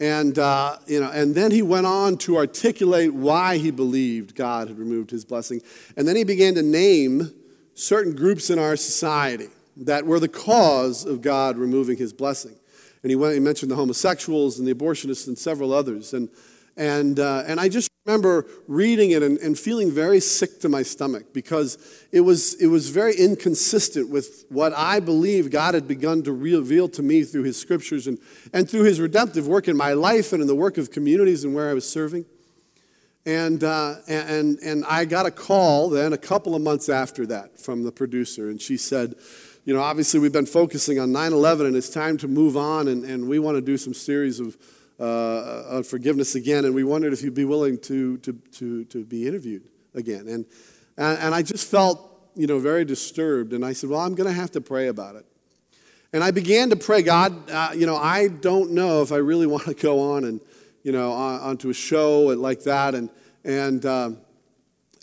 And, 0.00 0.38
uh, 0.38 0.76
you 0.86 1.00
know, 1.00 1.10
and 1.10 1.34
then 1.34 1.50
he 1.50 1.62
went 1.62 1.86
on 1.86 2.18
to 2.18 2.36
articulate 2.36 3.14
why 3.14 3.56
he 3.56 3.70
believed 3.70 4.34
God 4.34 4.68
had 4.68 4.78
removed 4.78 5.10
his 5.10 5.24
blessing. 5.24 5.62
And 5.96 6.06
then 6.06 6.16
he 6.16 6.24
began 6.24 6.54
to 6.56 6.62
name 6.62 7.32
certain 7.72 8.14
groups 8.14 8.50
in 8.50 8.58
our 8.58 8.76
society 8.76 9.48
that 9.76 10.06
were 10.06 10.20
the 10.20 10.28
cause 10.28 11.04
of 11.04 11.20
God 11.20 11.56
removing 11.56 11.96
his 11.96 12.12
blessing. 12.12 12.56
And 13.02 13.10
he, 13.10 13.16
went, 13.16 13.34
he 13.34 13.40
mentioned 13.40 13.70
the 13.70 13.76
homosexuals 13.76 14.58
and 14.58 14.66
the 14.66 14.74
abortionists 14.74 15.26
and 15.26 15.36
several 15.36 15.72
others. 15.72 16.14
And, 16.14 16.28
and, 16.76 17.20
uh, 17.20 17.44
and 17.46 17.60
I 17.60 17.68
just 17.68 17.90
remember 18.06 18.46
reading 18.66 19.10
it 19.10 19.22
and, 19.22 19.38
and, 19.38 19.58
feeling 19.58 19.90
very 19.90 20.20
sick 20.20 20.60
to 20.60 20.68
my 20.68 20.82
stomach 20.82 21.32
because 21.32 21.78
it 22.12 22.20
was, 22.20 22.54
it 22.60 22.66
was 22.66 22.90
very 22.90 23.14
inconsistent 23.14 24.10
with 24.10 24.44
what 24.48 24.74
I 24.74 25.00
believe 25.00 25.50
God 25.50 25.74
had 25.74 25.88
begun 25.88 26.22
to 26.24 26.32
reveal 26.32 26.88
to 26.90 27.02
me 27.02 27.24
through 27.24 27.44
His 27.44 27.58
scriptures 27.58 28.06
and, 28.06 28.18
and 28.52 28.68
through 28.68 28.82
His 28.82 29.00
redemptive 29.00 29.46
work 29.46 29.68
in 29.68 29.76
my 29.76 29.92
life 29.92 30.32
and 30.32 30.42
in 30.42 30.48
the 30.48 30.54
work 30.54 30.76
of 30.76 30.90
communities 30.90 31.44
and 31.44 31.54
where 31.54 31.70
I 31.70 31.74
was 31.74 31.88
serving. 31.88 32.26
And, 33.26 33.64
uh, 33.64 33.96
and, 34.06 34.58
and 34.58 34.84
I 34.86 35.06
got 35.06 35.24
a 35.24 35.30
call 35.30 35.88
then 35.88 36.12
a 36.12 36.18
couple 36.18 36.54
of 36.54 36.60
months 36.60 36.90
after 36.90 37.24
that 37.26 37.58
from 37.58 37.84
the 37.84 37.92
producer, 37.92 38.50
and 38.50 38.60
she 38.60 38.76
said, 38.76 39.14
You 39.64 39.72
know, 39.72 39.80
obviously 39.80 40.20
we've 40.20 40.32
been 40.32 40.44
focusing 40.44 40.98
on 40.98 41.10
9 41.10 41.32
11, 41.32 41.66
and 41.66 41.74
it's 41.74 41.88
time 41.88 42.18
to 42.18 42.28
move 42.28 42.54
on, 42.54 42.86
and, 42.88 43.02
and 43.02 43.26
we 43.26 43.38
want 43.38 43.56
to 43.56 43.62
do 43.62 43.78
some 43.78 43.94
series 43.94 44.38
of 44.38 44.58
uh, 45.00 45.82
forgiveness 45.82 46.34
again, 46.34 46.66
and 46.66 46.74
we 46.74 46.84
wondered 46.84 47.14
if 47.14 47.22
you'd 47.22 47.34
be 47.34 47.46
willing 47.46 47.78
to, 47.78 48.18
to, 48.18 48.32
to, 48.52 48.84
to 48.84 49.04
be 49.04 49.26
interviewed 49.26 49.66
again. 49.94 50.28
And, 50.28 50.44
and, 50.98 51.18
and 51.18 51.34
I 51.34 51.40
just 51.40 51.70
felt, 51.70 52.28
you 52.34 52.46
know, 52.46 52.58
very 52.58 52.84
disturbed, 52.84 53.54
and 53.54 53.64
I 53.64 53.72
said, 53.72 53.88
Well, 53.88 54.00
I'm 54.00 54.14
going 54.14 54.28
to 54.28 54.34
have 54.34 54.50
to 54.52 54.60
pray 54.60 54.88
about 54.88 55.16
it. 55.16 55.24
And 56.12 56.22
I 56.22 56.30
began 56.30 56.68
to 56.68 56.76
pray, 56.76 57.00
God, 57.00 57.50
uh, 57.50 57.70
you 57.74 57.86
know, 57.86 57.96
I 57.96 58.28
don't 58.28 58.72
know 58.72 59.00
if 59.00 59.12
I 59.12 59.16
really 59.16 59.46
want 59.54 59.64
to 59.64 59.74
go 59.74 60.12
on 60.12 60.24
and, 60.24 60.42
you 60.82 60.92
know, 60.92 61.10
on, 61.12 61.40
onto 61.40 61.70
a 61.70 61.74
show 61.74 62.20
like 62.20 62.64
that. 62.64 62.94
And, 62.94 63.08
and, 63.44 63.86
um, 63.86 64.18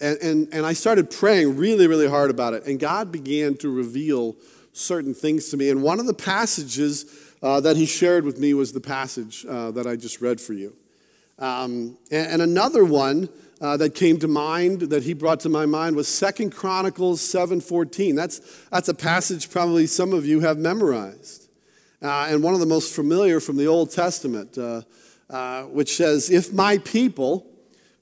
and, 0.01 0.17
and, 0.17 0.53
and 0.53 0.65
I 0.65 0.73
started 0.73 1.11
praying 1.11 1.57
really, 1.57 1.87
really 1.87 2.07
hard 2.07 2.29
about 2.29 2.53
it. 2.53 2.65
And 2.65 2.79
God 2.79 3.11
began 3.11 3.55
to 3.57 3.69
reveal 3.69 4.35
certain 4.73 5.13
things 5.13 5.49
to 5.49 5.57
me. 5.57 5.69
And 5.69 5.83
one 5.83 5.99
of 5.99 6.07
the 6.07 6.13
passages 6.13 7.05
uh, 7.43 7.59
that 7.61 7.77
He 7.77 7.85
shared 7.85 8.25
with 8.25 8.39
me 8.39 8.53
was 8.53 8.73
the 8.73 8.81
passage 8.81 9.45
uh, 9.47 9.71
that 9.71 9.87
I 9.87 9.95
just 9.95 10.21
read 10.21 10.41
for 10.41 10.53
you. 10.53 10.75
Um, 11.39 11.97
and, 12.11 12.33
and, 12.33 12.41
another 12.41 12.85
one 12.85 13.29
uh, 13.61 13.75
that 13.77 13.95
came 13.95 14.19
to 14.19 14.27
mind, 14.27 14.81
that 14.81 15.03
He 15.03 15.13
brought 15.13 15.39
to 15.41 15.49
my 15.49 15.65
mind, 15.65 15.95
was 15.95 16.07
Second 16.07 16.51
Chronicles 16.51 17.21
7.14. 17.21 18.15
That's, 18.15 18.39
that's 18.69 18.89
a 18.89 18.93
passage 18.93 19.49
probably 19.49 19.87
some 19.87 20.13
of 20.13 20.25
you 20.25 20.41
have 20.41 20.57
memorized. 20.57 21.47
Uh, 22.01 22.27
and 22.29 22.43
one 22.43 22.53
of 22.53 22.59
the 22.59 22.65
most 22.65 22.95
familiar 22.95 23.39
from 23.39 23.57
the 23.57 23.67
Old 23.67 23.91
Testament. 23.91 24.57
Uh, 24.57 24.81
uh, 25.31 25.63
which 25.63 25.95
says, 25.95 26.29
If 26.29 26.51
my 26.51 26.77
people 26.79 27.47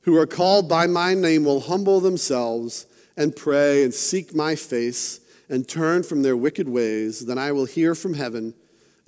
who 0.01 0.17
are 0.17 0.27
called 0.27 0.69
by 0.69 0.87
my 0.87 1.13
name 1.13 1.43
will 1.43 1.61
humble 1.61 1.99
themselves 1.99 2.85
and 3.17 3.35
pray 3.35 3.83
and 3.83 3.93
seek 3.93 4.33
my 4.33 4.55
face 4.55 5.19
and 5.49 5.67
turn 5.67 6.03
from 6.03 6.21
their 6.21 6.37
wicked 6.37 6.69
ways, 6.69 7.25
then 7.25 7.37
I 7.37 7.51
will 7.51 7.65
hear 7.65 7.95
from 7.95 8.13
heaven 8.13 8.53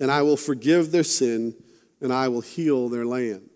and 0.00 0.10
I 0.10 0.22
will 0.22 0.36
forgive 0.36 0.90
their 0.90 1.04
sin 1.04 1.54
and 2.00 2.12
I 2.12 2.28
will 2.28 2.40
heal 2.40 2.88
their 2.88 3.06
land. 3.06 3.48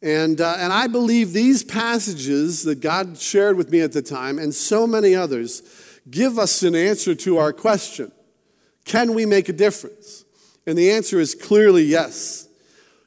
And, 0.00 0.40
uh, 0.40 0.56
and 0.58 0.72
I 0.72 0.86
believe 0.86 1.32
these 1.32 1.64
passages 1.64 2.62
that 2.64 2.80
God 2.80 3.18
shared 3.18 3.56
with 3.56 3.70
me 3.70 3.80
at 3.80 3.92
the 3.92 4.02
time 4.02 4.38
and 4.38 4.54
so 4.54 4.86
many 4.86 5.14
others 5.14 5.62
give 6.10 6.38
us 6.38 6.62
an 6.62 6.74
answer 6.74 7.14
to 7.14 7.38
our 7.38 7.52
question 7.52 8.12
Can 8.84 9.14
we 9.14 9.26
make 9.26 9.48
a 9.48 9.52
difference? 9.52 10.24
And 10.66 10.78
the 10.78 10.90
answer 10.92 11.20
is 11.20 11.34
clearly 11.34 11.82
yes. 11.82 12.48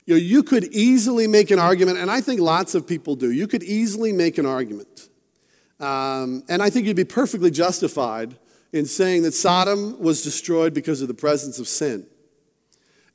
You 0.07 0.13
know, 0.13 0.19
you 0.19 0.41
could 0.41 0.63
easily 0.73 1.27
make 1.27 1.51
an 1.51 1.59
argument, 1.59 1.97
and 1.97 2.09
I 2.09 2.21
think 2.21 2.39
lots 2.39 2.75
of 2.75 2.87
people 2.87 3.17
do. 3.17 3.29
You 3.29 3.45
could 3.45 3.61
easily 3.61 4.13
make 4.13 4.37
an 4.37 4.45
argument. 4.45 5.09
Um, 5.81 6.43
and 6.47 6.63
I 6.63 6.69
think 6.69 6.87
you'd 6.87 6.95
be 6.95 7.03
perfectly 7.03 7.51
justified 7.51 8.37
in 8.71 8.85
saying 8.85 9.23
that 9.23 9.33
Sodom 9.33 9.99
was 9.99 10.23
destroyed 10.23 10.73
because 10.73 11.01
of 11.01 11.09
the 11.09 11.13
presence 11.13 11.59
of 11.59 11.67
sin. 11.67 12.07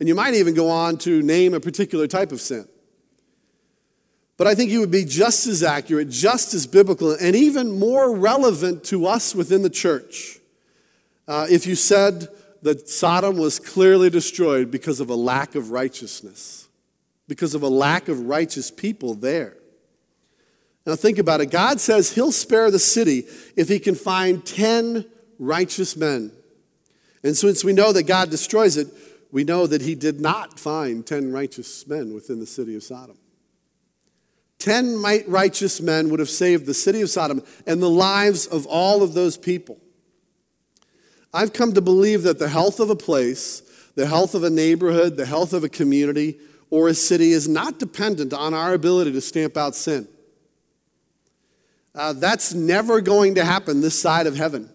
And 0.01 0.09
you 0.09 0.15
might 0.15 0.35
even 0.35 0.53
go 0.53 0.69
on 0.69 0.99
to 0.99 1.23
name 1.23 1.55
a 1.55 1.61
particular 1.61 2.07
type 2.07 2.31
of 2.31 2.43
sin. 2.43 2.69
But 4.37 4.47
I 4.47 4.55
think 4.55 4.71
you 4.71 4.81
would 4.81 4.91
be 4.91 5.07
just 5.07 5.47
as 5.47 5.63
accurate, 5.63 6.11
just 6.11 6.53
as 6.53 6.67
biblical, 6.67 7.13
and 7.13 7.35
even 7.35 7.79
more 7.79 8.15
relevant 8.15 8.85
to 8.85 9.07
us 9.07 9.35
within 9.35 9.63
the 9.63 9.71
church 9.71 10.41
uh, 11.27 11.47
if 11.49 11.67
you 11.67 11.75
said 11.75 12.29
that 12.61 12.87
Sodom 12.87 13.39
was 13.39 13.59
clearly 13.59 14.11
destroyed 14.11 14.71
because 14.71 15.01
of 15.01 15.09
a 15.09 15.15
lack 15.15 15.55
of 15.55 15.71
righteousness 15.71 16.69
because 17.29 17.55
of 17.55 17.63
a 17.63 17.69
lack 17.69 18.09
of 18.09 18.27
righteous 18.27 18.71
people 18.71 19.15
there. 19.15 19.57
Now, 20.85 20.97
think 20.97 21.19
about 21.19 21.41
it. 21.41 21.47
God 21.51 21.81
says 21.81 22.13
he'll 22.13 22.33
spare 22.33 22.71
the 22.71 22.79
city 22.79 23.25
if 23.57 23.69
he 23.69 23.79
can 23.79 23.95
find 23.95 24.45
10 24.45 25.05
righteous 25.39 25.97
men. 25.97 26.33
And 27.23 27.37
since 27.37 27.63
we 27.63 27.73
know 27.73 27.93
that 27.93 28.05
God 28.05 28.31
destroys 28.31 28.77
it, 28.77 28.89
we 29.31 29.45
know 29.45 29.67
that 29.67 29.81
he 29.81 29.95
did 29.95 30.21
not 30.21 30.59
find 30.59 31.07
10 31.07 31.33
righteous 31.33 31.87
men 31.87 32.13
within 32.13 32.41
the 32.41 32.47
city 32.47 32.75
of 32.75 32.83
Sodom. 32.83 33.17
10 34.59 35.03
righteous 35.29 35.81
men 35.81 36.09
would 36.11 36.21
have 36.21 36.31
saved 36.31 36.67
the 36.67 36.75
city 36.75 37.01
of 37.01 37.11
Sodom 37.11 37.43
and 37.67 37.83
the 37.83 37.91
lives 37.91 38.47
of 38.47 38.67
all 38.67 39.03
of 39.03 39.15
those 39.15 39.37
people. 39.37 39.79
I've 41.33 41.53
come 41.53 41.73
to 41.73 41.81
believe 41.81 42.25
that 42.25 42.39
the 42.39 42.49
health 42.49 42.79
of 42.79 42.91
a 42.91 42.97
place, 42.97 43.63
the 43.95 44.07
health 44.07 44.35
of 44.35 44.45
a 44.45 44.51
neighborhood, 44.51 45.17
the 45.17 45.27
health 45.27 45.53
of 45.53 45.65
a 45.65 45.69
community 45.69 46.39
or 46.73 46.89
a 46.89 46.95
city 46.95 47.33
is 47.33 47.47
not 47.47 47.79
dependent 47.79 48.33
on 48.33 48.55
our 48.55 48.73
ability 48.73 49.13
to 49.13 49.21
stamp 49.21 49.59
out 49.59 49.75
sin. 49.75 50.09
Uh, 51.95 52.15
that's 52.15 52.55
never 52.55 53.03
going 53.03 53.35
to 53.35 53.45
happen 53.45 53.83
this 53.83 54.01
side 54.01 54.27
of 54.27 54.37
heaven. 54.37 54.71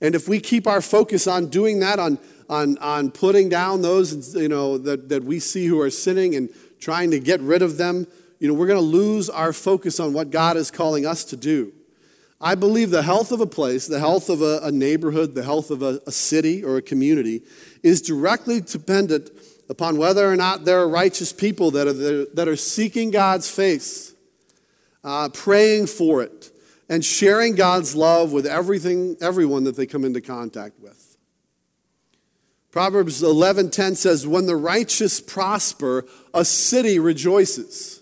And 0.00 0.16
if 0.16 0.28
we 0.28 0.40
keep 0.40 0.66
our 0.66 0.80
focus 0.80 1.28
on 1.28 1.46
doing 1.46 1.78
that, 1.78 2.00
on, 2.00 2.18
on, 2.50 2.76
on 2.78 3.12
putting 3.12 3.48
down 3.48 3.82
those 3.82 4.34
you 4.34 4.48
know, 4.48 4.78
that, 4.78 5.08
that 5.08 5.22
we 5.22 5.38
see 5.38 5.66
who 5.66 5.80
are 5.80 5.90
sinning 5.90 6.34
and 6.34 6.50
trying 6.80 7.12
to 7.12 7.20
get 7.20 7.40
rid 7.40 7.62
of 7.62 7.76
them, 7.76 8.08
you 8.40 8.48
know, 8.48 8.54
we're 8.54 8.66
going 8.66 8.76
to 8.76 8.84
lose 8.84 9.30
our 9.30 9.52
focus 9.52 10.00
on 10.00 10.12
what 10.12 10.32
God 10.32 10.56
is 10.56 10.72
calling 10.72 11.06
us 11.06 11.22
to 11.26 11.36
do. 11.36 11.72
I 12.40 12.56
believe 12.56 12.90
the 12.90 13.04
health 13.04 13.30
of 13.30 13.40
a 13.40 13.46
place, 13.46 13.86
the 13.86 14.00
health 14.00 14.28
of 14.28 14.42
a, 14.42 14.58
a 14.64 14.72
neighborhood, 14.72 15.36
the 15.36 15.44
health 15.44 15.70
of 15.70 15.82
a, 15.82 16.00
a 16.04 16.10
city 16.10 16.64
or 16.64 16.78
a 16.78 16.82
community 16.82 17.42
is 17.84 18.02
directly 18.02 18.60
dependent 18.60 19.30
upon 19.68 19.96
whether 19.96 20.30
or 20.30 20.36
not 20.36 20.64
there 20.64 20.80
are 20.80 20.88
righteous 20.88 21.32
people 21.32 21.70
that 21.72 21.86
are, 21.86 22.26
that 22.34 22.48
are 22.48 22.56
seeking 22.56 23.10
God's 23.10 23.50
face, 23.50 24.14
uh, 25.04 25.28
praying 25.30 25.86
for 25.86 26.22
it, 26.22 26.50
and 26.88 27.04
sharing 27.04 27.54
God's 27.54 27.96
love 27.96 28.32
with 28.32 28.46
everything, 28.46 29.16
everyone 29.20 29.64
that 29.64 29.76
they 29.76 29.86
come 29.86 30.04
into 30.04 30.20
contact 30.20 30.78
with. 30.80 31.16
Proverbs 32.70 33.22
11:10 33.22 33.96
says, 33.96 34.26
"When 34.26 34.44
the 34.44 34.54
righteous 34.54 35.20
prosper, 35.20 36.04
a 36.34 36.44
city 36.44 36.98
rejoices." 36.98 38.00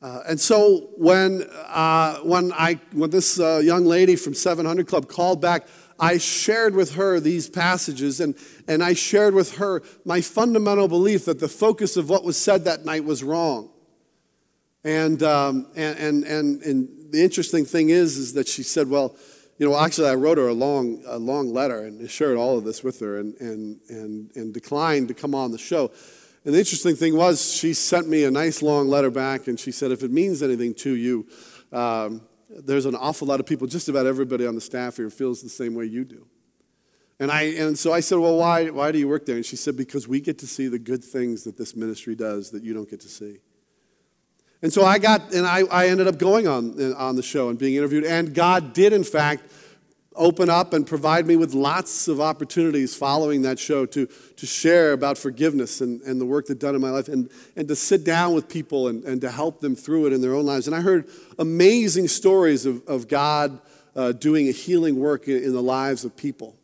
Uh, 0.00 0.22
and 0.28 0.38
so 0.38 0.90
when, 0.98 1.42
uh, 1.68 2.18
when, 2.18 2.52
I, 2.52 2.78
when 2.92 3.08
this 3.08 3.40
uh, 3.40 3.62
young 3.64 3.86
lady 3.86 4.16
from 4.16 4.34
700 4.34 4.86
Club 4.86 5.08
called 5.08 5.40
back, 5.40 5.66
I 5.98 6.18
shared 6.18 6.74
with 6.74 6.94
her 6.94 7.20
these 7.20 7.48
passages 7.48 8.20
and, 8.20 8.34
and 8.66 8.82
I 8.82 8.94
shared 8.94 9.34
with 9.34 9.56
her 9.56 9.82
my 10.04 10.20
fundamental 10.20 10.88
belief 10.88 11.24
that 11.26 11.40
the 11.40 11.48
focus 11.48 11.96
of 11.96 12.08
what 12.08 12.24
was 12.24 12.36
said 12.36 12.64
that 12.64 12.84
night 12.84 13.04
was 13.04 13.22
wrong. 13.22 13.70
And, 14.82 15.22
um, 15.22 15.66
and, 15.76 15.98
and, 15.98 16.24
and, 16.24 16.62
and, 16.62 16.88
the 17.10 17.22
interesting 17.22 17.64
thing 17.64 17.90
is, 17.90 18.16
is 18.16 18.32
that 18.32 18.48
she 18.48 18.64
said, 18.64 18.90
well, 18.90 19.14
you 19.56 19.68
know, 19.68 19.78
actually 19.78 20.08
I 20.08 20.14
wrote 20.14 20.36
her 20.36 20.48
a 20.48 20.52
long, 20.52 21.00
a 21.06 21.16
long 21.16 21.54
letter 21.54 21.84
and 21.84 22.10
shared 22.10 22.36
all 22.36 22.58
of 22.58 22.64
this 22.64 22.82
with 22.82 22.98
her 22.98 23.20
and, 23.20 23.36
and, 23.36 23.80
and, 23.88 24.30
and 24.34 24.52
declined 24.52 25.06
to 25.08 25.14
come 25.14 25.32
on 25.32 25.52
the 25.52 25.58
show. 25.58 25.92
And 26.44 26.52
the 26.52 26.58
interesting 26.58 26.96
thing 26.96 27.16
was 27.16 27.54
she 27.54 27.72
sent 27.72 28.08
me 28.08 28.24
a 28.24 28.32
nice 28.32 28.62
long 28.62 28.88
letter 28.88 29.12
back 29.12 29.46
and 29.46 29.60
she 29.60 29.70
said, 29.70 29.92
if 29.92 30.02
it 30.02 30.10
means 30.10 30.42
anything 30.42 30.74
to 30.74 30.90
you, 30.90 31.26
um, 31.72 32.20
there's 32.62 32.86
an 32.86 32.94
awful 32.94 33.26
lot 33.26 33.40
of 33.40 33.46
people, 33.46 33.66
just 33.66 33.88
about 33.88 34.06
everybody 34.06 34.46
on 34.46 34.54
the 34.54 34.60
staff 34.60 34.96
here 34.96 35.10
feels 35.10 35.42
the 35.42 35.48
same 35.48 35.74
way 35.74 35.86
you 35.86 36.04
do. 36.04 36.26
And, 37.20 37.30
I, 37.30 37.42
and 37.42 37.78
so 37.78 37.92
I 37.92 38.00
said, 38.00 38.18
Well, 38.18 38.36
why, 38.36 38.70
why 38.70 38.92
do 38.92 38.98
you 38.98 39.08
work 39.08 39.24
there? 39.26 39.36
And 39.36 39.46
she 39.46 39.56
said, 39.56 39.76
Because 39.76 40.08
we 40.08 40.20
get 40.20 40.38
to 40.40 40.46
see 40.46 40.68
the 40.68 40.78
good 40.78 41.04
things 41.04 41.44
that 41.44 41.56
this 41.56 41.76
ministry 41.76 42.14
does 42.14 42.50
that 42.50 42.62
you 42.62 42.74
don't 42.74 42.88
get 42.88 43.00
to 43.00 43.08
see. 43.08 43.38
And 44.62 44.72
so 44.72 44.84
I 44.84 44.98
got, 44.98 45.32
and 45.34 45.46
I, 45.46 45.60
I 45.70 45.88
ended 45.88 46.06
up 46.06 46.18
going 46.18 46.48
on, 46.48 46.94
on 46.94 47.16
the 47.16 47.22
show 47.22 47.50
and 47.50 47.58
being 47.58 47.74
interviewed. 47.74 48.04
And 48.04 48.34
God 48.34 48.72
did, 48.72 48.92
in 48.92 49.04
fact, 49.04 49.44
open 50.16 50.48
up 50.48 50.72
and 50.72 50.86
provide 50.86 51.26
me 51.26 51.36
with 51.36 51.54
lots 51.54 52.06
of 52.06 52.20
opportunities 52.20 52.94
following 52.94 53.42
that 53.42 53.58
show 53.58 53.84
to, 53.84 54.06
to 54.36 54.46
share 54.46 54.92
about 54.92 55.18
forgiveness 55.18 55.80
and, 55.80 56.00
and 56.02 56.20
the 56.20 56.24
work 56.24 56.46
that's 56.46 56.60
done 56.60 56.74
in 56.74 56.80
my 56.80 56.90
life 56.90 57.08
and, 57.08 57.30
and 57.56 57.66
to 57.66 57.74
sit 57.74 58.04
down 58.04 58.32
with 58.32 58.48
people 58.48 58.88
and, 58.88 59.02
and 59.04 59.20
to 59.20 59.30
help 59.30 59.60
them 59.60 59.74
through 59.74 60.06
it 60.06 60.12
in 60.12 60.20
their 60.20 60.34
own 60.34 60.46
lives. 60.46 60.66
And 60.66 60.76
I 60.76 60.80
heard 60.80 61.08
amazing 61.38 62.08
stories 62.08 62.64
of, 62.64 62.86
of 62.86 63.08
God 63.08 63.58
uh, 63.96 64.12
doing 64.12 64.48
a 64.48 64.52
healing 64.52 64.98
work 65.00 65.26
in, 65.26 65.42
in, 65.42 65.52
the 65.52 65.62
lives 65.62 66.04
of 66.04 66.16
people. 66.16 66.56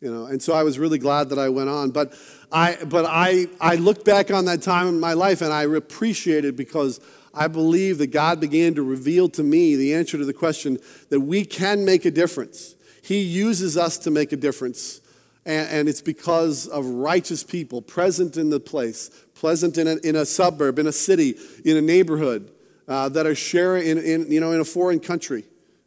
You 0.00 0.12
know, 0.12 0.26
and 0.26 0.40
so 0.42 0.52
I 0.52 0.62
was 0.62 0.78
really 0.78 0.98
glad 0.98 1.30
that 1.30 1.38
I 1.38 1.48
went 1.48 1.68
on. 1.68 1.90
But 1.90 2.14
I, 2.52 2.76
but 2.84 3.04
I, 3.06 3.46
I 3.60 3.76
look 3.76 4.04
back 4.04 4.30
on 4.30 4.44
that 4.46 4.62
time 4.62 4.86
in 4.86 5.00
my 5.00 5.14
life 5.14 5.42
and 5.42 5.52
I 5.52 5.64
appreciate 5.64 6.44
it 6.44 6.56
because 6.56 7.00
I 7.34 7.48
believe 7.48 7.98
that 7.98 8.08
God 8.08 8.40
began 8.40 8.74
to 8.74 8.82
reveal 8.82 9.28
to 9.30 9.42
me 9.42 9.76
the 9.76 9.94
answer 9.94 10.18
to 10.18 10.24
the 10.24 10.32
question 10.32 10.78
that 11.10 11.20
we 11.20 11.44
can 11.44 11.84
make 11.84 12.04
a 12.04 12.10
difference 12.10 12.76
he 13.02 13.20
uses 13.20 13.76
us 13.76 13.98
to 13.98 14.10
make 14.10 14.32
a 14.32 14.36
difference. 14.36 15.00
And, 15.44 15.68
and 15.70 15.88
it's 15.88 16.02
because 16.02 16.66
of 16.66 16.84
righteous 16.84 17.42
people 17.42 17.82
present 17.82 18.36
in 18.36 18.50
the 18.50 18.60
place, 18.60 19.10
present 19.34 19.78
in 19.78 19.86
a, 19.88 19.96
in 20.04 20.16
a 20.16 20.26
suburb, 20.26 20.78
in 20.78 20.86
a 20.86 20.92
city, 20.92 21.34
in 21.64 21.76
a 21.76 21.82
neighborhood 21.82 22.50
uh, 22.86 23.08
that 23.10 23.26
are 23.26 23.34
sharing, 23.34 23.86
in, 23.86 23.98
in, 23.98 24.30
you 24.30 24.40
know, 24.40 24.52
in 24.52 24.60
a 24.60 24.64
foreign 24.64 25.00
country, 25.00 25.44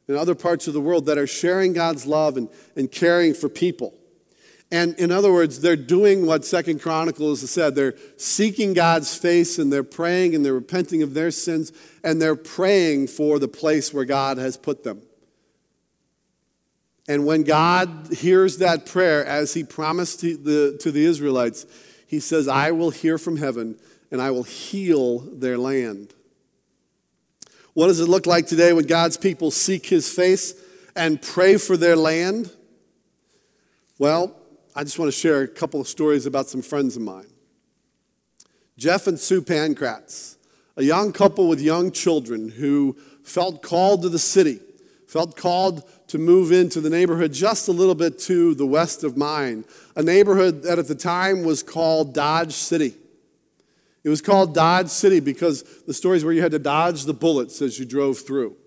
in 0.08 0.15
other 0.15 0.36
parts 0.36 0.67
of 0.67 0.74
the 0.74 0.82
world 0.82 1.06
that 1.06 1.17
are 1.17 1.28
sharing 1.28 1.74
God's 1.74 2.06
love 2.06 2.38
and, 2.38 2.50
and 2.76 2.91
caring 2.91 3.34
for 3.34 3.50
people. 3.50 3.93
And 4.71 4.97
in 4.97 5.12
other 5.12 5.34
words, 5.34 5.60
they're 5.60 5.76
doing 5.76 6.26
what 6.26 6.45
Second 6.45 6.82
Chronicles 6.82 7.50
said. 7.50 7.76
They're 7.76 7.95
seeking 8.15 8.74
God's 8.74 9.15
face 9.15 9.60
and 9.60 9.71
they're 9.71 9.84
praying 9.84 10.34
and 10.34 10.45
they're 10.45 10.54
repenting 10.54 11.04
of 11.04 11.13
their 11.13 11.30
sins 11.30 11.74
and 12.06 12.21
they're 12.21 12.38
praying 12.38 13.08
for 13.08 13.38
the 13.38 13.50
place 13.50 13.93
where 13.93 14.06
God 14.06 14.38
has 14.38 14.56
put 14.56 14.86
them. 14.86 15.02
And 17.08 17.26
when 17.26 17.44
God 17.44 18.10
hears 18.12 18.58
that 18.58 18.86
prayer, 18.86 19.26
as 19.26 19.54
he 19.54 19.64
promised 19.64 20.20
to 20.22 20.38
the, 20.38 20.78
to 20.82 20.92
the 20.92 21.04
Israelites, 21.04 21.66
he 22.08 22.20
says, 22.20 22.48
I 22.48 22.72
will 22.72 22.92
hear 22.92 23.18
from 23.18 23.38
heaven 23.38 23.78
and 24.12 24.22
I 24.22 24.32
will 24.32 24.44
heal 24.44 25.20
their 25.20 25.58
land. 25.58 26.14
What 27.74 27.88
does 27.88 28.00
it 28.00 28.10
look 28.10 28.26
like 28.26 28.48
today 28.48 28.74
when 28.74 28.86
God's 28.86 29.18
people 29.18 29.50
seek 29.50 29.86
his 29.86 30.14
face 30.14 30.54
and 30.96 31.22
pray 31.22 31.58
for 31.58 31.78
their 31.78 31.96
land? 31.96 32.52
Well, 33.98 34.36
I 34.76 34.84
just 34.84 35.00
want 35.00 35.12
to 35.12 35.18
share 35.18 35.42
a 35.42 35.48
couple 35.48 35.80
of 35.80 35.88
stories 35.88 36.26
about 36.26 36.50
some 36.50 36.62
friends 36.62 36.96
of 36.96 37.02
mine. 37.02 37.28
Jeff 38.78 39.08
and 39.08 39.20
Sue 39.20 39.42
Pankratz, 39.42 40.36
a 40.76 40.84
young 40.84 41.14
couple 41.14 41.48
with 41.48 41.62
young 41.62 41.92
children 41.92 42.50
who 42.50 42.98
felt 43.24 43.62
called 43.62 44.02
to 44.02 44.10
the 44.10 44.20
city, 44.20 44.60
felt 45.08 45.38
called 45.38 45.84
to 46.12 46.17
move 46.17 46.52
into 46.52 46.82
the 46.82 46.89
neighborhood 46.89 47.32
just 47.32 47.69
a 47.69 47.71
little 47.71 47.95
bit 47.95 48.19
to 48.19 48.54
the 48.56 48.65
west 48.65 49.06
of 49.06 49.15
mine, 49.15 49.63
a 49.95 50.04
neighborhood 50.04 50.62
that 50.63 50.78
at 50.78 50.89
the 50.89 50.95
time 50.95 51.43
was 51.43 51.63
called 51.63 52.13
Dodge 52.13 52.52
City. 52.52 52.93
It 54.04 54.10
was 54.10 54.21
called 54.21 54.54
Dodge 54.54 54.89
City 54.89 55.21
because 55.21 55.63
the 55.88 55.93
stories 55.93 56.26
where 56.26 56.34
you 56.34 56.41
had 56.41 56.52
to 56.52 56.60
dodge 56.60 57.06
the 57.06 57.13
bullets 57.13 57.62
as 57.62 57.80
you 57.80 57.86
drove 57.86 58.19
through. 58.19 58.58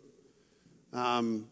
Um, 0.95 1.49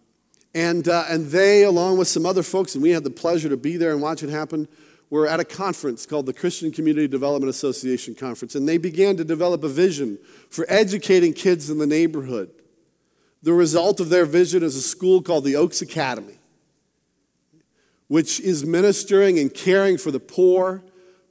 and, 0.54 0.88
uh, 0.88 1.04
and 1.10 1.26
they, 1.26 1.64
along 1.64 1.98
with 1.98 2.08
some 2.08 2.24
other 2.24 2.42
folks, 2.42 2.74
and 2.74 2.82
we 2.82 2.90
had 2.90 3.04
the 3.04 3.10
pleasure 3.10 3.50
to 3.50 3.58
be 3.58 3.76
there 3.76 3.92
and 3.92 4.00
watch 4.00 4.22
it 4.22 4.30
happen, 4.30 4.68
were 5.10 5.26
at 5.26 5.40
a 5.40 5.44
conference 5.44 6.06
called 6.06 6.24
the 6.24 6.32
Christian 6.32 6.72
Community 6.72 7.06
Development 7.06 7.50
Association 7.50 8.14
Conference. 8.14 8.54
And 8.54 8.66
they 8.66 8.78
began 8.78 9.18
to 9.18 9.24
develop 9.24 9.62
a 9.62 9.68
vision 9.68 10.18
for 10.48 10.64
educating 10.70 11.34
kids 11.34 11.68
in 11.68 11.76
the 11.76 11.86
neighborhood. 11.86 12.50
The 13.42 13.52
result 13.52 13.98
of 13.98 14.08
their 14.08 14.24
vision 14.24 14.62
is 14.62 14.76
a 14.76 14.82
school 14.82 15.20
called 15.20 15.44
the 15.44 15.56
Oaks 15.56 15.82
Academy, 15.82 16.38
which 18.06 18.38
is 18.38 18.64
ministering 18.64 19.38
and 19.38 19.52
caring 19.52 19.98
for 19.98 20.10
the 20.10 20.20
poor, 20.20 20.82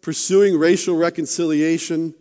pursuing 0.02 0.58
racial 0.58 0.98
reconciliation, 0.98 2.14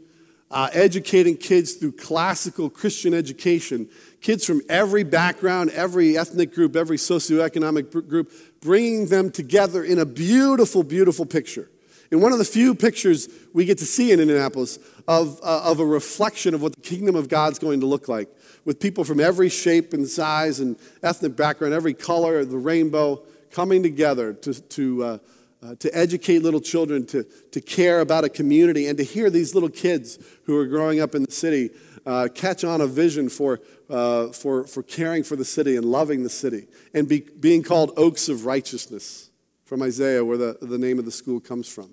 uh, 0.51 0.69
educating 0.73 1.37
kids 1.37 1.75
through 1.75 1.93
classical 1.93 2.71
Christian 2.71 3.15
education, 3.15 3.89
kids 4.21 4.45
from 4.45 4.61
every 4.69 5.05
background, 5.05 5.71
every 5.71 6.17
ethnic 6.19 6.55
group, 6.55 6.77
every 6.77 6.97
socioeconomic 6.97 8.09
group, 8.09 8.33
bringing 8.61 9.07
them 9.07 9.31
together 9.31 9.83
in 9.83 9.99
a 9.99 10.05
beautiful, 10.05 10.83
beautiful 10.83 11.25
picture. 11.25 11.71
In 12.11 12.21
one 12.21 12.33
of 12.33 12.39
the 12.39 12.45
few 12.45 12.75
pictures 12.75 13.29
we 13.55 13.65
get 13.65 13.79
to 13.79 13.87
see 13.87 14.11
in 14.11 14.19
Indianapolis 14.19 14.81
of, 15.07 15.39
uh, 15.43 15.63
of 15.65 15.79
a 15.79 15.87
reflection 15.87 16.55
of 16.55 16.63
what 16.63 16.75
the 16.75 16.81
kingdom 16.81 17.15
of 17.15 17.29
God's 17.29 17.61
going 17.61 17.81
to 17.81 17.87
look 17.87 18.09
like, 18.09 18.29
with 18.65 18.81
people 18.81 19.05
from 19.05 19.21
every 19.21 19.49
shape 19.49 19.93
and 19.93 20.07
size 20.07 20.61
and 20.61 20.77
ethnic 21.03 21.37
background, 21.37 21.75
every 21.75 21.95
color 21.95 22.41
of 22.41 22.51
the 22.51 22.59
rainbow 22.59 23.23
coming 23.51 23.83
together 23.83 24.33
to, 24.33 24.55
to 24.63 25.05
uh, 25.05 25.19
uh, 25.63 25.75
to 25.75 25.95
educate 25.95 26.39
little 26.39 26.61
children, 26.61 27.05
to, 27.05 27.23
to 27.53 27.61
care 27.61 28.01
about 28.01 28.25
a 28.25 28.29
community, 28.29 28.87
and 28.87 28.97
to 28.97 29.05
hear 29.05 29.29
these 29.29 29.55
little 29.55 29.69
kids 29.69 30.19
who 30.45 30.57
are 30.57 30.67
growing 30.67 31.01
up 31.01 31.15
in 31.15 31.23
the 31.23 31.31
city 31.31 31.71
uh, 32.07 32.29
catch 32.35 32.65
on 32.65 32.81
a 32.81 32.87
vision 32.87 33.29
for, 33.29 33.61
uh, 33.91 34.29
for, 34.29 34.67
for 34.67 34.83
caring 34.83 35.23
for 35.23 35.37
the 35.37 35.45
city 35.45 35.77
and 35.77 35.85
loving 35.85 36.23
the 36.23 36.31
city, 36.31 36.67
and 36.95 37.09
be, 37.09 37.21
being 37.41 37.63
called 37.63 37.93
oaks 37.97 38.29
of 38.29 38.47
righteousness 38.47 39.29
from 39.67 39.83
Isaiah, 39.83 40.25
where 40.25 40.39
the, 40.39 40.57
the 40.63 40.79
name 40.79 40.99
of 40.99 41.05
the 41.05 41.11
school 41.11 41.41
comes 41.41 41.69
from, 41.69 41.93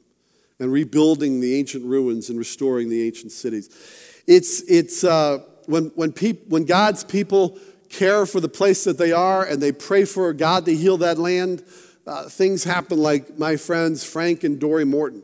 and 0.59 0.71
rebuilding 0.71 1.41
the 1.41 1.59
ancient 1.59 1.83
ruins 1.83 2.29
and 2.29 2.39
restoring 2.39 2.89
the 2.89 3.05
ancient 3.05 3.33
cities. 3.33 4.23
It's, 4.27 4.61
it's 4.61 5.03
uh, 5.03 5.39
when, 5.67 5.91
when, 5.95 6.11
peop, 6.11 6.47
when 6.47 6.65
God's 6.65 7.03
people 7.03 7.57
care 7.89 8.25
for 8.25 8.39
the 8.39 8.49
place 8.49 8.83
that 8.83 8.97
they 8.97 9.11
are 9.11 9.45
and 9.45 9.61
they 9.61 9.71
pray 9.71 10.03
for 10.03 10.33
God 10.33 10.65
to 10.65 10.75
heal 10.75 10.97
that 10.97 11.17
land 11.17 11.63
uh, 12.07 12.29
things 12.29 12.63
happen 12.63 12.97
like 12.97 13.37
my 13.37 13.57
friends 13.57 14.03
Frank 14.03 14.43
and 14.45 14.59
Dory 14.59 14.85
Morton. 14.85 15.23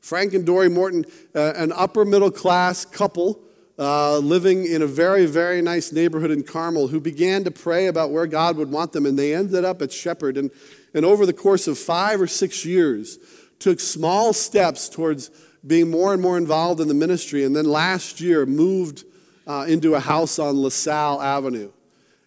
Frank 0.00 0.34
and 0.34 0.44
Dory 0.44 0.68
Morton, 0.68 1.06
uh, 1.34 1.54
an 1.56 1.72
upper 1.72 2.04
middle 2.04 2.30
class 2.30 2.84
couple 2.84 3.40
uh, 3.78 4.18
living 4.18 4.66
in 4.66 4.82
a 4.82 4.86
very, 4.86 5.24
very 5.24 5.62
nice 5.62 5.90
neighborhood 5.90 6.30
in 6.30 6.42
Carmel, 6.42 6.88
who 6.88 7.00
began 7.00 7.44
to 7.44 7.50
pray 7.50 7.86
about 7.86 8.10
where 8.10 8.26
God 8.26 8.56
would 8.56 8.70
want 8.70 8.92
them, 8.92 9.06
and 9.06 9.18
they 9.18 9.34
ended 9.34 9.64
up 9.64 9.80
at 9.80 9.90
Shepherd. 9.90 10.36
And, 10.36 10.50
and 10.92 11.06
over 11.06 11.24
the 11.24 11.32
course 11.32 11.66
of 11.66 11.78
five 11.78 12.20
or 12.20 12.26
six 12.26 12.64
years, 12.66 13.18
took 13.58 13.80
small 13.80 14.32
steps 14.32 14.88
towards 14.88 15.30
being 15.66 15.90
more 15.90 16.12
and 16.12 16.20
more 16.20 16.36
involved 16.36 16.80
in 16.80 16.88
the 16.88 16.94
ministry, 16.94 17.44
and 17.44 17.56
then 17.56 17.64
last 17.64 18.20
year 18.20 18.44
moved 18.44 19.04
uh, 19.46 19.66
into 19.68 19.94
a 19.94 20.00
house 20.00 20.38
on 20.38 20.60
LaSalle 20.60 21.20
Avenue. 21.20 21.70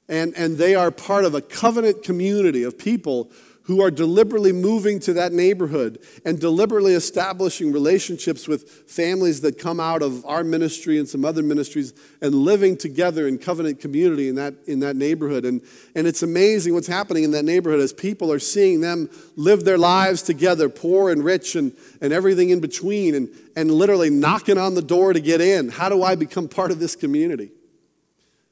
And, 0.08 0.34
and 0.38 0.58
they 0.58 0.75
are 0.75 0.91
part 0.91 1.25
of 1.25 1.34
a 1.34 1.41
covenant 1.41 2.04
community 2.04 2.63
of 2.63 2.78
people 2.78 3.32
who 3.65 3.82
are 3.82 3.89
deliberately 3.89 4.51
moving 4.51 4.99
to 4.99 5.13
that 5.13 5.34
neighborhood 5.34 5.99
and 6.23 6.39
deliberately 6.39 6.93
establishing 6.93 7.71
relationships 7.71 8.47
with 8.47 8.69
families 8.88 9.41
that 9.41 9.58
come 9.58 9.80
out 9.80 10.04
of 10.04 10.23
our 10.25 10.43
ministry 10.43 10.99
and 10.99 11.10
some 11.10 11.25
other 11.25 11.41
ministries 11.41 11.93
and 12.21 12.36
living 12.36 12.78
together 12.78 13.28
in 13.28 13.39
covenant 13.39 13.80
community 13.80 14.30
in 14.30 14.36
that, 14.36 14.54
in 14.67 14.82
that 14.82 14.95
neighborhood. 14.95 15.45
And, 15.45 15.62
and 15.95 16.06
it's 16.06 16.21
amazing 16.21 16.75
what's 16.75 16.88
happening 16.88 17.23
in 17.23 17.32
that 17.32 17.43
neighborhood 17.43 17.80
as 17.80 17.91
people 17.91 18.32
are 18.32 18.39
seeing 18.39 18.82
them 18.82 19.10
live 19.36 19.65
their 19.65 19.80
lives 19.80 20.21
together, 20.21 20.69
poor 20.69 21.10
and 21.10 21.23
rich 21.23 21.56
and, 21.56 21.73
and 22.01 22.13
everything 22.13 22.51
in 22.51 22.60
between, 22.60 23.15
and, 23.15 23.30
and 23.56 23.71
literally 23.71 24.12
knocking 24.12 24.60
on 24.60 24.75
the 24.75 24.82
door 24.82 25.12
to 25.12 25.19
get 25.19 25.41
in. 25.41 25.69
How 25.69 25.89
do 25.89 26.04
I 26.04 26.13
become 26.13 26.47
part 26.47 26.69
of 26.69 26.80
this 26.80 26.95
community? 26.95 27.49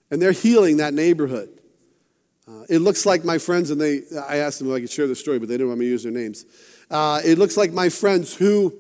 And 0.10 0.20
they're 0.20 0.32
healing 0.32 0.78
that 0.78 0.96
neighborhood. 0.96 1.50
Uh, 2.46 2.64
it 2.70 2.80
looks 2.80 3.06
like 3.06 3.24
my 3.24 3.38
friends, 3.38 3.72
and 3.72 3.80
they, 3.80 4.02
I 4.28 4.38
asked 4.38 4.60
them 4.60 4.70
if 4.70 4.76
I 4.76 4.82
could 4.82 4.92
share 4.92 5.08
the 5.08 5.16
story, 5.16 5.40
but 5.40 5.48
they 5.48 5.56
didn't 5.56 5.70
want 5.70 5.80
me 5.80 5.86
to 5.86 5.92
use 5.92 6.04
their 6.04 6.12
names. 6.12 6.46
Uh, 6.92 7.22
it 7.24 7.38
looks 7.38 7.56
like 7.56 7.72
my 7.72 7.88
friends 7.88 8.36
who 8.36 8.74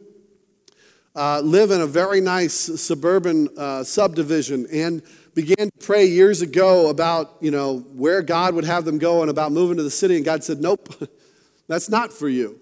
uh, 1.16 1.40
live 1.40 1.72
in 1.72 1.80
a 1.80 1.88
very 1.88 2.20
nice 2.20 2.54
suburban 2.54 3.48
uh, 3.58 3.84
subdivision 3.84 4.68
and 4.72 5.02
began 5.34 5.70
to 5.70 5.86
pray 5.86 6.06
years 6.06 6.42
ago 6.42 6.90
about, 6.90 7.38
you 7.40 7.52
know, 7.52 7.80
where 7.94 8.22
God 8.22 8.54
would 8.56 8.66
have 8.66 8.84
them 8.84 8.98
go 8.98 9.22
and 9.22 9.30
about 9.30 9.52
moving 9.52 9.78
to 9.78 9.84
the 9.84 9.92
city. 9.92 10.16
And 10.18 10.26
God 10.26 10.44
said, 10.44 10.60
nope, 10.60 10.94
that's 11.68 11.90
not 11.90 12.12
for 12.12 12.28
you. 12.28 12.60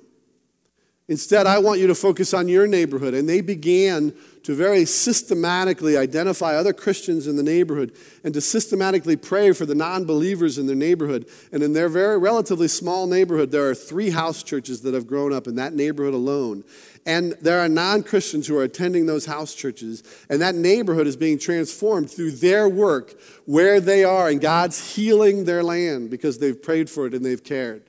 Instead, 1.08 1.48
I 1.48 1.58
want 1.60 1.80
you 1.80 1.88
to 1.88 1.96
focus 1.96 2.34
on 2.34 2.48
your 2.48 2.68
neighborhood. 2.68 3.14
And 3.14 3.28
they 3.28 3.42
began 3.42 4.14
to 4.44 4.56
very 4.56 4.86
systematically 4.86 5.96
identify 5.96 6.56
other 6.56 6.74
Christians 6.74 7.28
in 7.28 7.36
the 7.36 7.44
neighborhood 7.44 7.94
and 8.24 8.34
to 8.34 8.42
systematically 8.42 9.16
pray 9.16 9.52
for 9.52 9.66
the 9.66 9.76
non 9.76 10.06
believers 10.06 10.58
in 10.58 10.66
their 10.66 10.76
neighborhood. 10.76 11.28
And 11.52 11.62
in 11.62 11.74
their 11.74 11.90
very 11.90 12.18
relatively 12.18 12.68
small 12.68 13.06
neighborhood, 13.06 13.52
there 13.52 13.70
are 13.70 13.76
three 13.76 14.10
house 14.10 14.42
churches 14.42 14.82
that 14.82 14.94
have 14.94 15.08
grown 15.08 15.32
up 15.32 15.48
in 15.48 15.56
that 15.56 15.74
neighborhood 15.74 16.14
alone. 16.14 16.64
And 17.06 17.34
there 17.42 17.60
are 17.60 17.70
non 17.70 18.04
Christians 18.04 18.48
who 18.48 18.58
are 18.58 18.64
attending 18.64 19.06
those 19.06 19.26
house 19.26 19.54
churches. 19.54 20.04
And 20.30 20.42
that 20.42 20.56
neighborhood 20.56 21.08
is 21.08 21.16
being 21.16 21.38
transformed 21.38 22.10
through 22.10 22.32
their 22.32 22.68
work 22.68 23.20
where 23.46 23.80
they 23.80 24.04
are. 24.04 24.30
And 24.30 24.42
God's 24.42 24.96
healing 24.96 25.46
their 25.46 25.64
land 25.64 26.10
because 26.10 26.40
they've 26.40 26.60
prayed 26.60 26.90
for 26.90 27.06
it 27.06 27.14
and 27.14 27.24
they've 27.24 27.44
cared. 27.44 27.84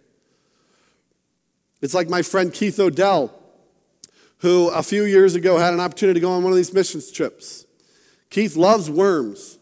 It's 1.80 1.94
like 1.94 2.08
my 2.08 2.22
friend 2.22 2.52
Keith 2.52 2.78
Odell, 2.78 3.34
who 4.42 4.68
a 4.70 4.82
few 4.82 5.04
years 5.04 5.36
ago 5.36 5.56
had 5.56 5.72
an 5.72 5.78
opportunity 5.78 6.18
to 6.18 6.20
go 6.20 6.32
on 6.32 6.42
one 6.42 6.52
of 6.52 6.56
these 6.56 6.74
missions 6.74 7.10
trips. 7.12 7.64
Keith 8.28 8.56
loves 8.56 8.90
worms, 8.90 9.56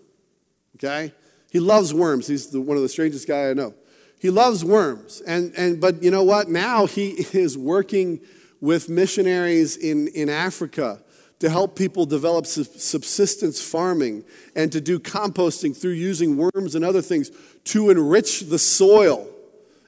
okay? 0.76 1.12
He 1.50 1.60
loves 1.60 1.92
worms. 1.92 2.26
He's 2.26 2.48
the, 2.48 2.62
one 2.62 2.78
of 2.78 2.82
the 2.82 2.88
strangest 2.88 3.28
guy 3.28 3.50
I 3.50 3.52
know. 3.52 3.74
He 4.18 4.30
loves 4.30 4.64
worms. 4.64 5.20
And, 5.26 5.52
and, 5.54 5.80
but 5.80 6.02
you 6.02 6.10
know 6.10 6.24
what? 6.24 6.48
Now 6.48 6.86
he 6.86 7.08
is 7.32 7.58
working 7.58 8.20
with 8.60 8.88
missionaries 8.88 9.76
in, 9.76 10.08
in 10.08 10.30
Africa 10.30 11.02
to 11.40 11.50
help 11.50 11.76
people 11.76 12.06
develop 12.06 12.46
subsistence 12.46 13.60
farming 13.60 14.24
and 14.56 14.72
to 14.72 14.80
do 14.80 14.98
composting 14.98 15.76
through 15.76 15.92
using 15.92 16.36
worms 16.36 16.74
and 16.74 16.84
other 16.84 17.02
things 17.02 17.30
to 17.64 17.90
enrich 17.90 18.40
the 18.40 18.58
soil 18.58 19.29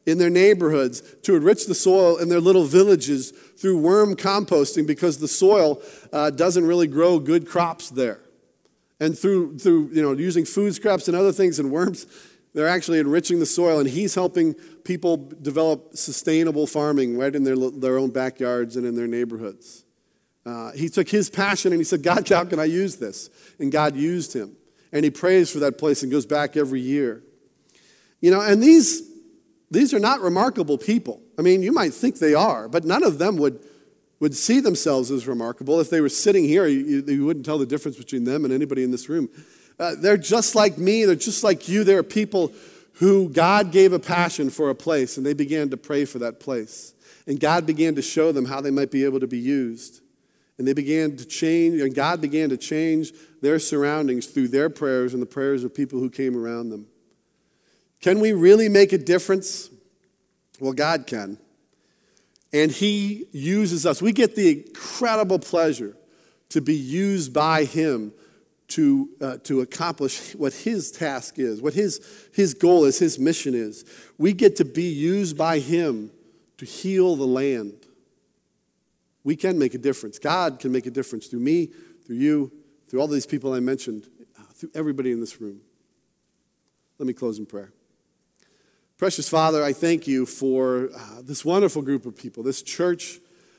in 0.06 0.18
their 0.18 0.30
neighborhoods 0.30 1.00
to 1.22 1.36
enrich 1.36 1.66
the 1.66 1.74
soil 1.74 2.16
in 2.16 2.28
their 2.28 2.40
little 2.40 2.64
villages 2.64 3.30
through 3.30 3.78
worm 3.78 4.16
composting 4.16 4.86
because 4.86 5.18
the 5.18 5.28
soil 5.28 5.80
uh, 6.12 6.30
doesn't 6.30 6.66
really 6.66 6.86
grow 6.86 7.18
good 7.18 7.46
crops 7.46 7.90
there. 7.90 8.20
And 8.98 9.18
through, 9.18 9.58
through 9.58 9.90
you 9.92 10.02
know, 10.02 10.12
using 10.12 10.44
food 10.44 10.74
scraps 10.74 11.08
and 11.08 11.16
other 11.16 11.32
things 11.32 11.58
and 11.58 11.70
worms, 11.70 12.06
they're 12.54 12.68
actually 12.68 12.98
enriching 12.98 13.38
the 13.38 13.46
soil. 13.46 13.80
And 13.80 13.88
he's 13.88 14.14
helping 14.14 14.54
people 14.84 15.16
develop 15.16 15.96
sustainable 15.96 16.66
farming 16.66 17.16
right 17.16 17.34
in 17.34 17.44
their, 17.44 17.56
their 17.56 17.98
own 17.98 18.10
backyards 18.10 18.76
and 18.76 18.86
in 18.86 18.94
their 18.94 19.06
neighborhoods. 19.06 19.84
Uh, 20.44 20.72
he 20.72 20.88
took 20.88 21.08
his 21.08 21.30
passion 21.30 21.72
and 21.72 21.80
he 21.80 21.84
said, 21.84 22.02
God, 22.02 22.28
how 22.28 22.44
can 22.44 22.58
I 22.58 22.64
use 22.64 22.96
this? 22.96 23.30
And 23.58 23.70
God 23.70 23.96
used 23.96 24.32
him. 24.32 24.56
And 24.92 25.04
he 25.04 25.10
prays 25.10 25.50
for 25.50 25.60
that 25.60 25.78
place 25.78 26.02
and 26.02 26.10
goes 26.12 26.26
back 26.26 26.56
every 26.56 26.80
year. 26.80 27.22
You 28.20 28.30
know, 28.30 28.40
and 28.40 28.62
these 28.62 29.11
these 29.72 29.94
are 29.94 29.98
not 29.98 30.20
remarkable 30.20 30.76
people. 30.76 31.22
I 31.38 31.42
mean, 31.42 31.62
you 31.62 31.72
might 31.72 31.94
think 31.94 32.18
they 32.18 32.34
are, 32.34 32.68
but 32.68 32.84
none 32.84 33.02
of 33.02 33.18
them 33.18 33.36
would, 33.38 33.58
would 34.20 34.36
see 34.36 34.60
themselves 34.60 35.10
as 35.10 35.26
remarkable. 35.26 35.80
If 35.80 35.88
they 35.88 36.00
were 36.00 36.10
sitting 36.10 36.44
here, 36.44 36.66
you, 36.66 37.02
you 37.06 37.24
wouldn't 37.24 37.46
tell 37.46 37.58
the 37.58 37.66
difference 37.66 37.96
between 37.96 38.24
them 38.24 38.44
and 38.44 38.52
anybody 38.52 38.84
in 38.84 38.90
this 38.90 39.08
room. 39.08 39.30
Uh, 39.78 39.94
they're 39.98 40.18
just 40.18 40.54
like 40.54 40.76
me, 40.76 41.04
they're 41.06 41.14
just 41.16 41.42
like 41.42 41.68
you. 41.68 41.84
They're 41.84 42.02
people 42.02 42.52
who 42.94 43.30
God 43.30 43.72
gave 43.72 43.94
a 43.94 43.98
passion 43.98 44.50
for 44.50 44.68
a 44.68 44.74
place, 44.74 45.16
and 45.16 45.24
they 45.24 45.32
began 45.32 45.70
to 45.70 45.76
pray 45.76 46.04
for 46.04 46.18
that 46.18 46.38
place. 46.38 46.92
And 47.26 47.40
God 47.40 47.64
began 47.66 47.94
to 47.94 48.02
show 48.02 48.30
them 48.30 48.44
how 48.44 48.60
they 48.60 48.70
might 48.70 48.90
be 48.90 49.04
able 49.04 49.20
to 49.20 49.26
be 49.26 49.38
used. 49.38 50.02
And 50.58 50.68
they 50.68 50.74
began 50.74 51.16
to 51.16 51.24
change, 51.24 51.80
and 51.80 51.94
God 51.94 52.20
began 52.20 52.50
to 52.50 52.58
change 52.58 53.12
their 53.40 53.58
surroundings 53.58 54.26
through 54.26 54.48
their 54.48 54.68
prayers 54.68 55.14
and 55.14 55.22
the 55.22 55.26
prayers 55.26 55.64
of 55.64 55.74
people 55.74 55.98
who 55.98 56.10
came 56.10 56.36
around 56.36 56.68
them. 56.68 56.86
Can 58.02 58.18
we 58.18 58.32
really 58.32 58.68
make 58.68 58.92
a 58.92 58.98
difference? 58.98 59.70
Well, 60.60 60.72
God 60.72 61.06
can. 61.06 61.38
And 62.52 62.70
He 62.70 63.26
uses 63.32 63.86
us. 63.86 64.02
We 64.02 64.12
get 64.12 64.36
the 64.36 64.64
incredible 64.66 65.38
pleasure 65.38 65.96
to 66.50 66.60
be 66.60 66.74
used 66.74 67.32
by 67.32 67.64
Him 67.64 68.12
to, 68.68 69.08
uh, 69.20 69.36
to 69.44 69.60
accomplish 69.60 70.34
what 70.34 70.52
His 70.52 70.90
task 70.90 71.38
is, 71.38 71.62
what 71.62 71.74
his, 71.74 72.00
his 72.32 72.54
goal 72.54 72.84
is, 72.84 72.98
His 72.98 73.18
mission 73.18 73.54
is. 73.54 73.84
We 74.18 74.32
get 74.32 74.56
to 74.56 74.64
be 74.64 74.90
used 74.90 75.38
by 75.38 75.60
Him 75.60 76.10
to 76.58 76.66
heal 76.66 77.16
the 77.16 77.26
land. 77.26 77.86
We 79.24 79.36
can 79.36 79.58
make 79.58 79.74
a 79.74 79.78
difference. 79.78 80.18
God 80.18 80.58
can 80.58 80.72
make 80.72 80.86
a 80.86 80.90
difference 80.90 81.28
through 81.28 81.40
me, 81.40 81.70
through 82.04 82.16
you, 82.16 82.52
through 82.88 83.00
all 83.00 83.06
these 83.06 83.26
people 83.26 83.52
I 83.52 83.60
mentioned, 83.60 84.08
uh, 84.38 84.42
through 84.54 84.70
everybody 84.74 85.12
in 85.12 85.20
this 85.20 85.40
room. 85.40 85.60
Let 86.98 87.06
me 87.06 87.12
close 87.12 87.38
in 87.38 87.46
prayer. 87.46 87.72
Precious 89.02 89.28
Father, 89.28 89.64
I 89.64 89.72
thank 89.72 90.06
you 90.06 90.24
for 90.24 90.88
uh, 90.94 91.22
this 91.22 91.44
wonderful 91.44 91.82
group 91.82 92.06
of 92.06 92.16
people, 92.16 92.44
this 92.44 92.62
church 92.62 93.18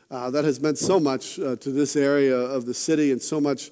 uh, 0.10 0.30
that 0.30 0.46
has 0.46 0.62
meant 0.62 0.78
so 0.78 1.02
much 1.02 1.38
uh, 1.38 1.58
to 1.58 1.70
this 1.70 1.98
area 1.98 2.38
of 2.38 2.66
the 2.66 2.74
city 2.74 3.12
and 3.12 3.22
so 3.22 3.42
much 3.42 3.70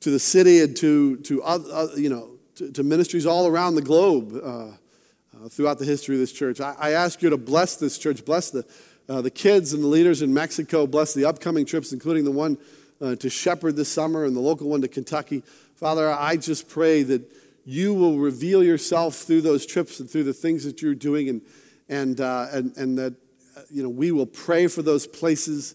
to 0.00 0.10
the 0.10 0.18
city 0.18 0.62
and 0.62 0.74
to, 0.78 1.18
to 1.18 1.42
uh, 1.42 1.88
you 1.94 2.08
know, 2.08 2.30
to, 2.54 2.72
to, 2.72 2.82
ministries 2.82 3.26
all 3.26 3.46
around 3.46 3.74
the 3.74 3.82
globe 3.82 4.32
uh, 4.34 4.68
uh, 4.68 5.48
throughout 5.50 5.78
the 5.78 5.84
history 5.84 6.14
of 6.14 6.20
this 6.20 6.32
church. 6.32 6.58
I, 6.58 6.74
I, 6.78 6.90
ask 6.92 7.20
you 7.20 7.28
to 7.28 7.36
bless 7.36 7.76
this 7.76 7.98
church, 7.98 8.24
bless 8.24 8.48
the, 8.48 8.64
the 9.06 9.30
kids 9.30 9.74
and 9.74 9.84
the 9.84 9.88
leaders 9.88 10.22
in 10.22 10.32
Mexico, 10.32 10.86
bless 10.86 11.12
the 11.12 11.26
upcoming 11.26 11.66
trips, 11.66 11.92
including 11.92 12.24
the 12.24 12.30
one 12.30 12.56
to 13.00 13.28
Shepherd 13.28 13.76
this 13.76 13.92
summer 13.92 14.24
and 14.24 14.34
the 14.34 14.40
local 14.40 14.70
one 14.70 14.80
to 14.80 14.88
Kentucky. 14.88 15.42
Father, 15.74 16.10
I 16.10 16.38
just 16.38 16.66
pray 16.66 17.02
that 17.02 17.39
you 17.64 17.94
will 17.94 18.18
reveal 18.18 18.62
yourself 18.62 19.16
through 19.16 19.42
those 19.42 19.66
trips 19.66 20.00
and 20.00 20.10
through 20.10 20.24
the 20.24 20.32
things 20.32 20.64
that 20.64 20.82
you're 20.82 20.94
doing, 20.94 21.28
and, 21.28 21.42
and, 21.88 22.20
uh, 22.20 22.46
and, 22.52 22.76
and 22.76 22.98
that 22.98 23.14
uh, 23.56 23.62
you 23.70 23.82
know, 23.82 23.88
we 23.88 24.12
will 24.12 24.26
pray 24.26 24.66
for 24.66 24.82
those 24.82 25.06
places. 25.06 25.74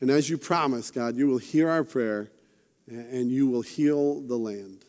And 0.00 0.10
as 0.10 0.28
you 0.28 0.36
promise, 0.38 0.90
God, 0.90 1.16
you 1.16 1.26
will 1.26 1.38
hear 1.38 1.68
our 1.68 1.84
prayer 1.84 2.30
and 2.88 3.30
you 3.30 3.46
will 3.46 3.62
heal 3.62 4.20
the 4.20 4.36
land. 4.36 4.84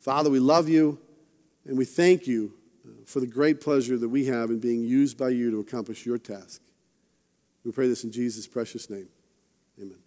Father, 0.00 0.30
we 0.30 0.38
love 0.38 0.68
you 0.68 0.98
and 1.66 1.76
we 1.76 1.84
thank 1.84 2.26
you 2.26 2.54
uh, 2.86 2.90
for 3.04 3.20
the 3.20 3.26
great 3.26 3.60
pleasure 3.60 3.98
that 3.98 4.08
we 4.08 4.26
have 4.26 4.50
in 4.50 4.58
being 4.58 4.82
used 4.82 5.18
by 5.18 5.28
you 5.28 5.50
to 5.50 5.60
accomplish 5.60 6.06
your 6.06 6.18
task. 6.18 6.60
We 7.64 7.72
pray 7.72 7.88
this 7.88 8.04
in 8.04 8.12
Jesus' 8.12 8.46
precious 8.46 8.90
name. 8.90 9.08
Amen. 9.80 9.98